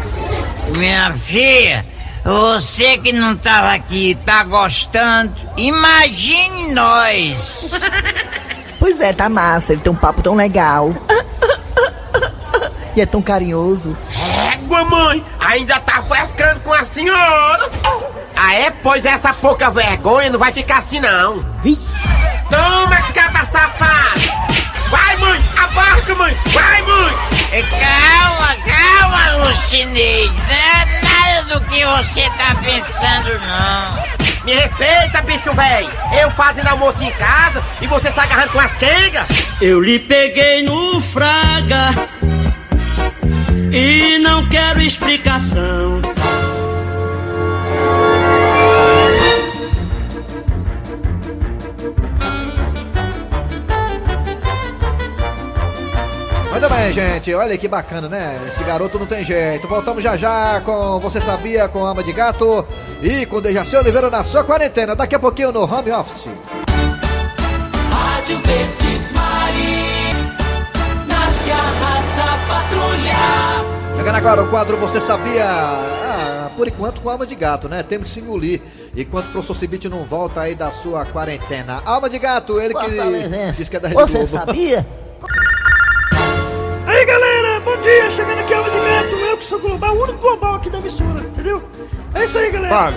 Minha 0.69 1.13
filha, 1.13 1.85
você 2.25 2.99
que 2.99 3.13
não 3.13 3.37
tava 3.37 3.73
aqui 3.73 4.17
tá 4.27 4.43
gostando? 4.45 5.35
Imagine 5.57 6.73
nós. 6.73 7.71
Pois 8.79 9.01
é, 9.01 9.11
tá 9.13 9.29
massa. 9.29 9.73
Ele 9.73 9.81
tem 9.81 9.91
um 9.91 9.97
papo 9.97 10.23
tão 10.23 10.35
legal. 10.35 10.95
E 12.95 13.01
é 13.01 13.07
tão 13.07 13.21
carinhoso. 13.21 13.97
Égua, 14.53 14.85
mãe, 14.85 15.25
ainda 15.41 15.81
tá 15.81 16.03
frescando 16.03 16.61
com 16.61 16.73
a 16.73 16.85
senhora. 16.85 17.71
Ah, 18.35 18.55
é? 18.55 18.71
Pois 18.71 19.05
essa 19.05 19.33
pouca 19.33 19.71
vergonha 19.71 20.31
não 20.31 20.39
vai 20.39 20.53
ficar 20.53 20.79
assim, 20.79 21.01
não. 21.01 21.45
Toma, 22.51 23.13
caba 23.13 23.45
safado! 23.47 24.36
Vai, 25.75 26.15
mãe! 26.15 26.37
Vai, 26.47 26.83
mãe! 26.83 27.15
É, 27.53 27.63
Calma, 27.63 28.57
calma, 28.67 29.45
Lucineide. 29.47 30.35
Não 30.35 30.55
é 30.55 31.03
nada 31.03 31.59
do 31.59 31.65
que 31.67 31.85
você 31.85 32.23
tá 32.31 32.55
pensando, 32.63 33.39
não. 33.41 34.17
Me 34.45 34.55
respeita, 34.55 35.23
bicho 35.23 35.53
velho! 35.55 35.91
Eu 36.21 36.31
fazendo 36.33 36.69
almoço 36.69 37.03
em 37.03 37.11
casa 37.13 37.63
e 37.81 37.87
você 37.87 38.11
se 38.13 38.21
agarrando 38.21 38.53
com 38.53 38.61
as 38.61 38.77
quengas? 38.77 39.27
Eu 39.61 39.81
lhe 39.81 39.99
peguei 39.99 40.63
no 40.65 41.01
fraga 41.01 41.91
e 43.73 44.19
não 44.19 44.47
quero 44.49 44.81
explicação. 44.81 46.01
Gente. 56.97 57.35
Olha 57.35 57.59
que 57.59 57.69
bacana, 57.69 58.09
né? 58.09 58.41
Esse 58.49 58.65
garoto 58.65 58.99
não 58.99 59.05
tem 59.05 59.23
jeito. 59.23 59.69
Voltamos 59.69 60.03
já 60.03 60.17
já 60.17 60.63
com 60.63 60.99
Você 61.01 61.21
Sabia, 61.21 61.69
com 61.69 61.85
Ama 61.85 62.03
de 62.03 62.11
Gato 62.11 62.67
e 63.03 63.27
com 63.27 63.39
Dejaci 63.43 63.77
Oliveira 63.77 64.09
na 64.09 64.25
sua 64.25 64.43
quarentena. 64.43 64.97
Daqui 64.97 65.15
a 65.15 65.19
pouquinho 65.19 65.53
no 65.53 65.65
Home 65.65 65.93
Office. 65.93 66.25
Rádio 67.91 68.39
Verdes 68.39 69.13
Mari, 69.13 70.15
nas 71.07 71.47
garras 71.47 72.07
da 72.17 72.39
patrulha. 72.49 73.97
Chegando 73.97 74.17
agora 74.17 74.43
o 74.43 74.49
quadro 74.49 74.79
Você 74.79 74.99
Sabia? 74.99 75.45
Ah, 75.45 76.51
por 76.57 76.67
enquanto 76.67 77.03
com 77.03 77.11
Alma 77.11 77.27
de 77.27 77.35
Gato, 77.35 77.69
né? 77.69 77.83
Temos 77.83 78.09
que 78.09 78.15
se 78.15 78.21
engolir. 78.21 78.63
Enquanto 78.97 79.27
o 79.27 79.33
professor 79.33 79.55
Cibite 79.55 79.91
não 79.91 80.05
volta 80.05 80.41
aí 80.41 80.55
da 80.55 80.73
sua 80.73 81.05
quarentena. 81.05 81.83
Alma 81.85 82.09
de 82.09 82.19
Gato, 82.19 82.59
ele 82.59 82.73
que 82.73 83.53
diz 83.55 83.69
que 83.69 83.77
é 83.77 83.81
da 83.81 83.89
Rede 83.89 84.01
Você 84.01 84.19
Globo. 84.25 84.39
sabia? 84.39 84.87
eu 89.15 89.37
que 89.39 89.45
sou 89.45 89.59
global, 89.59 89.95
o 89.97 90.03
único 90.03 90.19
global 90.19 90.55
aqui 90.57 90.71
da 90.71 90.79
emissora, 90.79 91.21
entendeu? 91.21 91.63
É 92.15 92.25
isso 92.25 92.39
aí 92.39 92.51
galera. 92.51 92.75
Fale. 92.75 92.97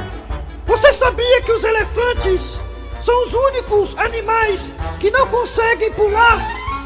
Você 0.66 0.94
sabia 0.94 1.42
que 1.42 1.52
os 1.52 1.64
elefantes 1.64 2.60
são 3.02 3.22
os 3.24 3.34
únicos 3.34 3.98
animais 3.98 4.72
que 5.00 5.10
não 5.12 5.28
conseguem 5.28 5.92
pular? 5.94 6.40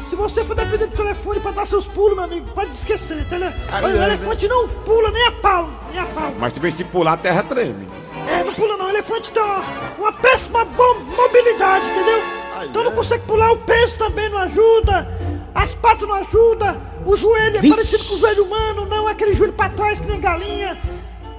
Se 0.08 0.16
você 0.16 0.44
for 0.44 0.54
depender 0.54 0.86
do 0.86 0.96
telefone 0.96 1.40
pra 1.40 1.50
dar 1.50 1.66
seus 1.66 1.88
pulos, 1.88 2.14
meu 2.14 2.24
amigo, 2.24 2.46
pode 2.54 2.70
esquecer, 2.72 3.18
entendeu? 3.20 3.52
Olha, 3.72 3.86
o 3.88 4.02
elefante 4.02 4.46
não 4.46 4.68
pula 4.68 5.10
nem 5.10 5.26
a 5.26 5.32
pau, 5.32 5.68
nem 5.90 6.00
a 6.00 6.06
pau. 6.06 6.32
Mas 6.38 6.52
também 6.52 6.70
se 6.70 6.84
pular, 6.84 7.14
a 7.14 7.16
terra 7.16 7.42
treme. 7.42 7.88
É, 8.28 8.44
não 8.44 8.52
pula 8.52 8.76
não, 8.76 8.86
o 8.86 8.90
elefante 8.90 9.30
tem 9.32 9.42
uma, 9.42 9.62
uma 9.98 10.12
péssima 10.12 10.64
bom- 10.64 11.00
mobilidade, 11.16 11.84
entendeu? 11.86 12.22
então 12.64 12.84
não 12.84 12.92
consegue 12.92 13.24
pular, 13.26 13.52
o 13.52 13.58
peso 13.58 13.98
também 13.98 14.28
não 14.30 14.38
ajuda, 14.38 15.06
as 15.54 15.74
patas 15.74 16.08
não 16.08 16.14
ajudam, 16.14 16.80
o 17.04 17.14
joelho 17.16 17.58
é 17.58 17.68
parecido 17.68 18.04
com 18.04 18.14
o 18.14 18.18
joelho 18.18 18.44
humano, 18.44 18.86
não 19.04 19.10
é 19.10 19.12
aquele 19.12 19.34
joelho 19.34 19.52
pra 19.52 19.68
trás 19.68 20.00
que 20.00 20.06
nem 20.06 20.18
galinha, 20.18 20.78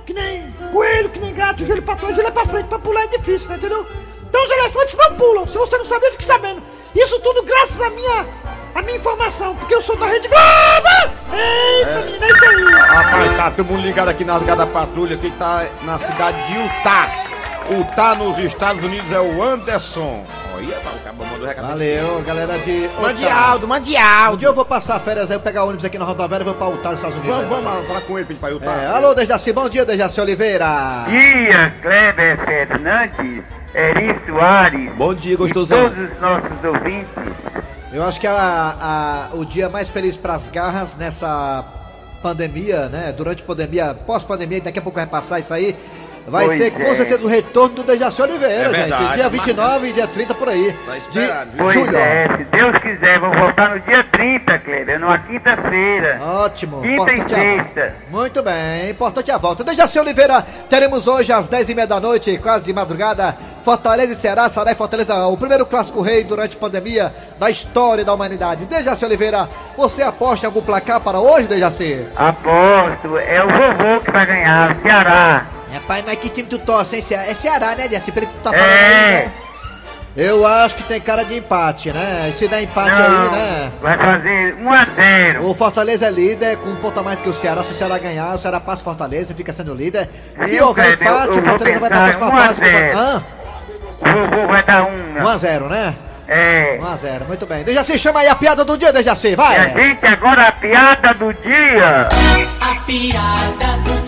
que 0.06 0.14
nem 0.14 0.52
coelho, 0.72 1.10
que 1.10 1.20
nem 1.20 1.34
gato, 1.34 1.66
joelho 1.66 1.82
pra 1.82 1.96
trás, 1.96 2.16
joelho 2.16 2.28
é 2.28 2.32
pra 2.32 2.46
frente, 2.46 2.68
pra 2.68 2.78
pular 2.78 3.04
é 3.06 3.08
difícil, 3.08 3.50
né, 3.50 3.56
entendeu? 3.56 3.86
Então 4.22 4.44
os 4.44 4.52
elefantes 4.52 4.96
não 4.96 5.16
pulam, 5.16 5.48
se 5.48 5.58
você 5.58 5.78
não 5.78 5.86
sabia, 5.86 6.12
fique 6.12 6.24
sabendo. 6.24 6.62
Isso 6.94 7.20
tudo 7.22 7.44
graças 7.44 7.82
à 7.82 7.90
minha, 7.90 8.28
à 8.76 8.82
minha 8.84 8.98
informação, 8.98 9.56
porque 9.56 9.74
eu 9.74 9.82
sou 9.82 9.98
da 9.98 10.06
Rede 10.06 10.28
Globo! 10.28 11.16
Eita, 11.34 12.02
menina, 12.02 12.26
é 12.26 12.30
isso 12.30 12.46
aí! 12.46 12.64
Rapaz, 12.66 13.38
tá 13.38 13.52
todo 13.52 13.66
mundo 13.66 13.82
ligado 13.82 14.10
aqui 14.10 14.24
nas 14.24 14.44
da 14.44 14.68
patrulha, 14.68 15.18
que 15.18 15.32
tá 15.32 15.66
na 15.82 15.98
cidade 15.98 16.46
de 16.46 16.54
Utah. 16.54 17.35
Utah, 17.72 18.16
nos 18.16 18.38
Estados 18.38 18.84
Unidos, 18.84 19.12
é 19.12 19.20
o 19.20 19.42
Anderson. 19.42 20.24
Olha, 20.56 20.78
o 20.78 21.00
cara 21.04 21.14
mandou 21.18 21.48
recado. 21.48 21.68
Valeu, 21.68 22.22
galera 22.26 22.58
de. 22.60 22.90
Mande 23.02 23.28
áudio, 23.28 23.68
mande 23.68 23.98
áudio. 23.98 24.34
Um 24.34 24.38
dia 24.38 24.48
eu 24.50 24.54
vou 24.54 24.66
passar 24.66 25.00
férias 25.00 25.30
aí, 25.32 25.38
eu 25.38 25.42
pegar 25.42 25.64
ônibus 25.64 25.84
aqui 25.84 25.98
na 25.98 26.06
rodoviária 26.06 26.44
e 26.44 26.46
vou 26.46 26.54
pra 26.54 26.68
Utah, 26.70 26.92
nos 26.92 27.00
Estados 27.00 27.18
Unidos. 27.18 27.48
Vamos, 27.48 27.64
vamos 27.64 27.88
falar 27.88 28.02
com 28.02 28.18
ele 28.20 28.26
pra 28.36 28.50
ele 28.50 28.60
pra 28.60 28.72
Utah. 28.72 28.82
É, 28.84 28.88
alô, 28.88 29.14
Dejaci, 29.16 29.52
bom 29.52 29.68
dia, 29.68 29.84
Dejaci 29.84 30.22
Oliveira. 30.22 31.06
Dia, 31.10 31.74
Kleber 31.82 32.46
Fernandes, 32.46 33.44
Eri 33.74 34.20
Soares. 34.28 34.96
Bom 34.96 35.14
dia, 35.14 35.34
E 35.34 35.38
gostosão. 35.38 35.90
todos 35.90 36.12
os 36.12 36.22
nossos 36.22 36.64
ouvintes. 36.64 37.10
Eu 37.92 38.04
acho 38.06 38.20
que 38.20 38.28
a, 38.28 38.34
a- 38.34 39.30
o 39.36 39.44
dia 39.46 39.70
mais 39.70 39.90
feliz 39.90 40.16
pras 40.16 40.50
garras 40.50 40.96
nessa 40.96 41.66
pandemia, 42.22 42.90
né? 42.90 43.14
Durante 43.16 43.42
a 43.44 43.46
pandemia, 43.46 43.96
pós-pandemia, 44.06 44.62
daqui 44.62 44.80
a 44.80 44.82
pouco 44.82 44.98
vai 44.98 45.08
passar 45.08 45.40
isso 45.40 45.54
aí. 45.54 45.76
Vai 46.28 46.46
Pois 46.46 46.58
ser 46.58 46.72
com 46.72 46.82
é. 46.84 46.96
certeza 46.96 47.24
o 47.24 47.28
retorno 47.28 47.76
do 47.76 47.84
Dejaci 47.84 48.22
Oliveira, 48.22 48.54
É 48.66 48.70
verdade, 48.70 49.04
gente. 49.04 49.14
Dia 49.16 49.24
mas- 49.24 49.32
29 49.32 49.88
e 49.90 49.94
dia 49.94 50.08
30 50.08 50.34
por 50.34 50.50
aí. 50.50 50.76
De 51.12 51.28
Pois 51.58 51.74
julho. 51.74 51.98
é, 51.98 52.28
se 52.38 52.44
Deus 52.46 52.78
quiser, 52.80 53.20
vou 53.20 53.32
voltar 53.32 53.70
no 53.70 53.80
dia 53.82 54.04
30, 54.12 54.60
Kleber, 54.60 55.00
numa 55.00 55.18
quinta-feira. 55.20 56.20
Ótimo. 56.22 56.82
Quinta 56.82 57.14
e 57.14 57.18
sexta. 57.30 57.94
Muito 58.10 58.42
bem, 58.44 58.90
importante 58.90 59.32
a 59.32 59.38
volta. 59.38 59.64
Dejaci 59.64 60.00
Oliveira, 60.00 60.42
teremos 60.70 61.08
hoje 61.08 61.32
às 61.32 61.48
10 61.48 61.70
e 61.70 61.76
meia 61.76 61.88
da 61.88 62.00
noite, 62.00 62.38
quase 62.42 62.66
de 62.66 62.74
madrugada, 62.74 63.36
Fortaleza 63.64 64.14
e 64.14 64.16
Ceará, 64.16 64.48
Ceará 64.50 64.72
e 64.72 64.76
Fortaleza, 64.76 65.16
o 65.28 65.38
primeiro 65.38 65.66
clássico 65.66 66.02
rei 66.02 66.24
durante 66.24 66.56
a 66.56 66.60
pandemia 66.60 67.14
da 67.40 67.50
história 67.50 68.04
da 68.06 68.14
humanidade. 68.14 68.66
Dejaci 68.66 69.06
Oliveira, 69.06 69.50
você 69.78 70.04
aposta 70.04 70.46
em 70.46 70.48
algum 70.48 70.62
placar 70.62 71.00
para 71.02 71.20
hoje, 71.20 71.48
Dejaci? 71.48 72.06
Aposto, 72.16 73.18
é 73.18 73.44
o 73.44 73.48
vovô 73.48 74.00
que 74.02 74.12
vai 74.12 74.26
ganhar, 74.26 74.76
o 74.76 74.82
Ceará. 74.82 75.46
Rapaz, 75.76 76.04
mas 76.06 76.20
que 76.20 76.30
time 76.30 76.48
tu 76.50 76.58
torce, 76.60 76.96
hein? 76.98 77.04
É 77.28 77.34
Ceará, 77.34 77.76
né, 77.76 77.88
Dejaci? 77.88 78.12
Pelo 78.12 78.28
que 78.28 78.34
tu 78.34 78.40
tá 78.44 78.56
É. 78.56 78.58
falando 78.60 78.72
aí, 78.74 79.08
né? 79.26 79.32
Eu 80.18 80.48
acho 80.48 80.76
que 80.76 80.84
tem 80.84 81.02
cara 81.02 81.26
de 81.26 81.38
empate, 81.38 81.92
né? 81.92 82.28
E 82.30 82.34
se 82.34 82.48
der 82.48 82.62
empate 82.64 82.90
aí, 82.90 83.10
Não, 83.12 83.32
né? 83.34 83.72
vai 83.82 83.98
fazer 83.98 84.56
1 84.62 84.72
a 84.74 84.86
0 84.86 85.46
O 85.50 85.54
Fortaleza 85.54 86.06
é 86.06 86.10
líder 86.10 86.56
com 86.58 86.70
um 86.70 86.76
ponto 86.78 86.98
a 87.02 87.04
mais 87.04 87.20
que 87.20 87.28
o 87.28 87.34
Ceará. 87.34 87.62
Se 87.64 87.72
o 87.74 87.76
Ceará 87.76 87.98
ganhar, 87.98 88.34
o 88.34 88.38
Ceará 88.38 88.62
passa 88.62 88.82
o 88.82 88.86
Fortaleza 88.86 89.34
e 89.34 89.36
fica 89.36 89.52
sendo 89.52 89.74
líder. 89.76 90.10
Se 90.46 90.56
Viu, 90.56 90.68
houver 90.68 90.98
Kleber? 90.98 91.08
empate, 91.14 91.28
Eu 91.28 91.34
o 91.34 91.42
vou 91.42 91.50
Fortaleza 91.50 91.80
vai 91.82 91.90
pra 91.90 92.00
pensar 92.06 92.18
próxima 92.18 92.42
1 92.42 92.48
fase. 92.48 92.62
0. 92.62 92.98
Hã? 92.98 93.24
O 94.00 94.06
vovô 94.30 94.48
vai 94.48 94.64
dar 94.64 94.84
um. 94.86 95.24
1 95.24 95.28
a 95.28 95.38
0 95.38 95.68
né? 95.70 95.96
É. 96.30 96.80
1 96.82 96.86
a 96.88 96.96
0 96.96 97.26
muito 97.26 97.46
bem. 97.46 97.64
Dejaci, 97.66 98.00
chama 98.00 98.22
aí 98.22 98.30
a 98.30 98.36
piada 98.36 98.64
do 98.64 98.78
dia, 98.78 98.94
Dejaci, 98.94 99.28
E 99.28 99.34
a 99.34 99.36
vai! 99.36 99.74
gente 99.74 100.06
agora 100.06 100.48
a 100.48 100.52
piada 100.54 101.14
do 101.14 101.34
dia. 101.34 102.08
A 102.62 102.76
piada 102.86 103.78
do 103.84 103.92
dia. 104.02 104.05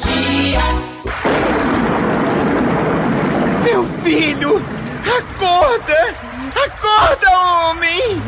Meu 3.68 3.84
filho, 4.02 4.66
acorda! 5.04 6.16
Acorda, 6.56 7.30
homem! 7.38 8.24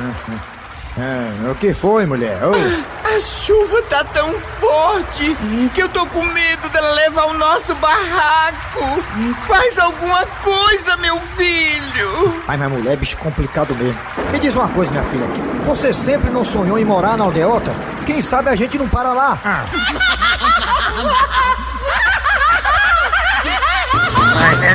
É, 0.97 1.32
o 1.49 1.56
que 1.56 1.73
foi, 1.73 2.06
mulher? 2.06 2.43
Ô, 2.43 2.52
A 2.52 3.19
chuva 3.21 3.82
tá 3.84 4.04
tão 4.04 4.38
forte 4.60 5.34
que 5.73 5.82
eu 5.82 5.88
tô 5.88 6.06
com 6.08 6.25
medo 6.25 6.67
dela 6.67 6.91
levar 6.91 7.28
o 7.28 7.34
nosso 7.36 7.73
barraco. 7.75 9.02
Faz 9.47 9.80
alguma 9.80 10.25
coisa, 10.25 10.97
meu 10.97 11.17
filho! 11.38 12.43
Ai, 12.45 12.58
mas 12.58 12.69
mulher, 12.69 12.97
bicho 12.97 13.17
complicado 13.17 13.73
mesmo. 13.78 13.97
Me 14.34 14.39
diz 14.39 14.54
uma 14.54 14.67
coisa, 14.67 14.91
minha 14.91 15.04
filha. 15.04 15.25
Você 15.63 15.93
sempre 15.93 16.30
não 16.30 16.43
sonhou 16.43 16.78
em 16.78 16.84
morar 16.84 17.15
na 17.17 17.23
aldeota? 17.23 17.73
Quem 18.06 18.21
sabe 18.21 18.49
a 18.49 18.56
gente 18.58 18.78
não 18.78 18.89
para 18.89 19.13
lá? 19.13 19.39
Ah. 19.41 19.65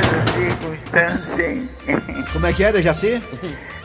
Circunstância? 0.95 1.63
Como 2.33 2.45
é 2.47 2.53
que 2.53 2.63
é, 2.63 2.71
Dejaci? 2.71 3.21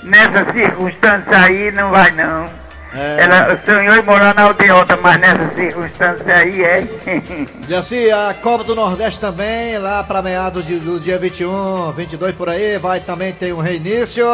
Nessa 0.02 0.52
circunstância 0.52 1.38
aí 1.38 1.70
não 1.72 1.90
vai 1.90 2.10
não. 2.12 2.46
É. 2.92 3.22
Ela 3.22 3.60
sonhou 3.64 3.94
em 3.96 4.02
morar 4.02 4.34
na 4.34 4.42
aldeota, 4.44 4.96
mas 4.96 5.20
nessa 5.20 5.54
circunstância 5.54 6.34
aí 6.34 6.62
é. 6.62 6.84
Dejaci, 7.66 8.10
a 8.10 8.34
Copa 8.40 8.64
do 8.64 8.74
Nordeste 8.74 9.20
também, 9.20 9.78
lá 9.78 10.02
pra 10.02 10.22
meados 10.22 10.64
de- 10.66 10.78
do 10.80 10.98
dia 10.98 11.18
21, 11.18 11.92
22 11.92 12.34
por 12.34 12.48
aí, 12.48 12.78
vai 12.78 12.98
também 13.00 13.32
ter 13.32 13.52
um 13.52 13.60
reinício. 13.60 14.26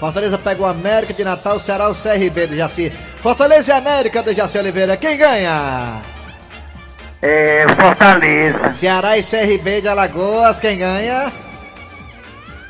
Fortaleza 0.00 0.38
pega 0.38 0.62
o 0.62 0.66
América 0.66 1.12
de 1.12 1.22
Natal, 1.22 1.60
Ceará 1.60 1.88
o 1.88 1.94
CRB, 1.94 2.46
Dejaci. 2.48 2.90
Fortaleza 3.22 3.72
e 3.72 3.76
América, 3.76 4.22
Dejaci 4.22 4.58
Oliveira, 4.58 4.96
quem 4.96 5.16
ganha? 5.16 6.00
É, 7.22 7.66
Fortaleza. 7.78 8.70
Ceará 8.70 9.18
e 9.18 9.22
CRB 9.22 9.82
de 9.82 9.88
Alagoas, 9.88 10.58
quem 10.58 10.78
ganha? 10.78 11.30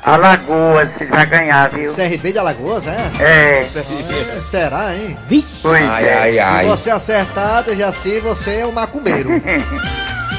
Alagoas, 0.03 0.89
você 0.97 1.05
vai 1.05 1.25
ganhar, 1.27 1.69
viu? 1.69 1.93
CRB 1.93 2.31
de 2.31 2.39
Alagoas, 2.39 2.83
é? 2.87 2.97
É. 3.23 3.67
Ah, 3.75 4.41
será, 4.49 4.95
hein? 4.95 5.17
Pois 5.61 5.89
Ai, 5.89 6.05
é. 6.07 6.13
ai, 6.17 6.39
ai. 6.39 6.63
Se 6.63 6.69
você 6.71 6.89
acertar, 6.91 7.63
Dejaci, 7.63 8.19
você 8.19 8.55
é 8.61 8.65
um 8.67 8.71
macumbeiro. 8.71 9.29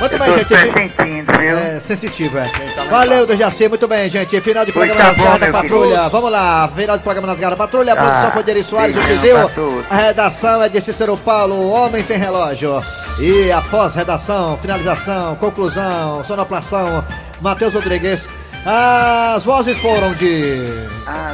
Muito 0.01 0.18
bem, 0.18 0.37
gente. 0.38 0.48
sentindo, 0.72 1.38
viu? 1.38 1.57
É, 1.57 1.79
sensitivo, 1.79 2.37
é. 2.38 2.51
Valeu, 2.90 3.25
Dejaci, 3.25 3.68
muito 3.68 3.87
bem, 3.87 4.11
gente. 4.11 4.40
Final 4.40 4.64
de 4.64 4.72
programa 4.72 4.98
tá 5.01 5.07
nas 5.09 5.16
bom, 5.16 5.22
garras 5.22 5.40
da 5.40 5.53
patrulha. 5.53 5.90
querido. 5.96 6.11
Vamos 6.11 6.33
lá, 6.33 6.68
final 6.75 6.96
de 6.98 7.05
programa 7.05 7.27
nas 7.29 7.38
garras 7.38 7.57
da 7.57 7.64
patrulha. 7.64 7.92
A 7.92 7.94
Ah, 7.94 8.03
produção 8.03 8.31
foi 8.33 8.42
de 8.42 8.51
Eri 8.51 8.64
Soares, 8.64 8.96
o 8.96 9.18
deu. 9.18 9.85
A 9.88 9.94
redação 9.94 10.61
é 10.61 10.68
de 10.68 10.81
Cícero 10.81 11.16
Paulo, 11.18 11.70
Homem 11.70 12.03
Sem 12.03 12.18
Relógio. 12.18 12.83
E 13.20 13.53
após 13.53 13.94
redação, 13.94 14.57
finalização, 14.59 15.37
conclusão, 15.37 16.25
sonoplação, 16.25 17.05
Matheus 17.40 17.72
Rodrigues. 17.72 18.29
As 18.64 19.42
vozes 19.44 19.77
foram 19.79 20.14
de 20.14 20.57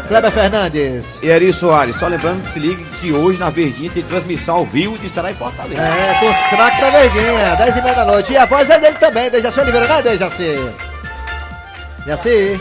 Kleber 0.08 0.30
Fernandes. 0.30 1.18
E 1.22 1.28
Eri 1.28 1.52
Soares, 1.52 1.96
só 1.96 2.06
lembrando 2.06 2.42
que 2.42 2.52
se 2.52 2.58
ligue 2.58 2.84
que 3.00 3.12
hoje 3.12 3.38
na 3.38 3.50
Verdinha 3.50 3.90
tem 3.90 4.02
transmissão 4.02 4.56
ao 4.56 4.64
vivo 4.64 4.96
de 4.98 5.08
Ceará 5.10 5.30
e 5.30 5.34
Fortaleza. 5.34 5.82
É, 5.82 6.14
com 6.20 6.30
os 6.30 6.36
craques 6.48 6.80
da 6.80 6.90
Verdinha, 6.90 7.54
10 7.56 7.76
e 7.76 7.82
meia 7.82 7.94
da 7.94 8.04
noite. 8.06 8.32
E 8.32 8.36
a 8.36 8.46
voz 8.46 8.70
é 8.70 8.78
dele 8.78 8.96
também, 8.98 9.30
Dejaci 9.30 9.60
Oliveira, 9.60 9.86
né, 9.86 10.02
Dejaci? 10.02 10.70
Dejaci? 12.06 12.60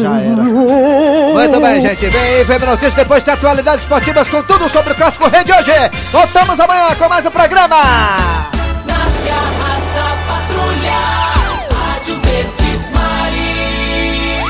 Já 0.00 0.20
era. 0.20 0.42
Muito 0.42 1.60
bem, 1.60 1.82
gente. 1.82 2.06
Vem 2.06 2.20
aí, 2.20 2.44
vem 2.44 2.58
notícias, 2.60 2.94
depois 2.94 3.22
tem 3.24 3.34
atualidades 3.34 3.82
esportivas 3.82 4.28
com 4.28 4.42
tudo 4.44 4.68
sobre 4.70 4.92
o 4.92 4.96
Clássico 4.96 5.28
Rei 5.28 5.42
de 5.42 5.52
hoje. 5.52 5.72
Voltamos 6.12 6.60
amanhã 6.60 6.94
com 6.96 7.08
mais 7.08 7.26
um 7.26 7.30
programa. 7.30 8.57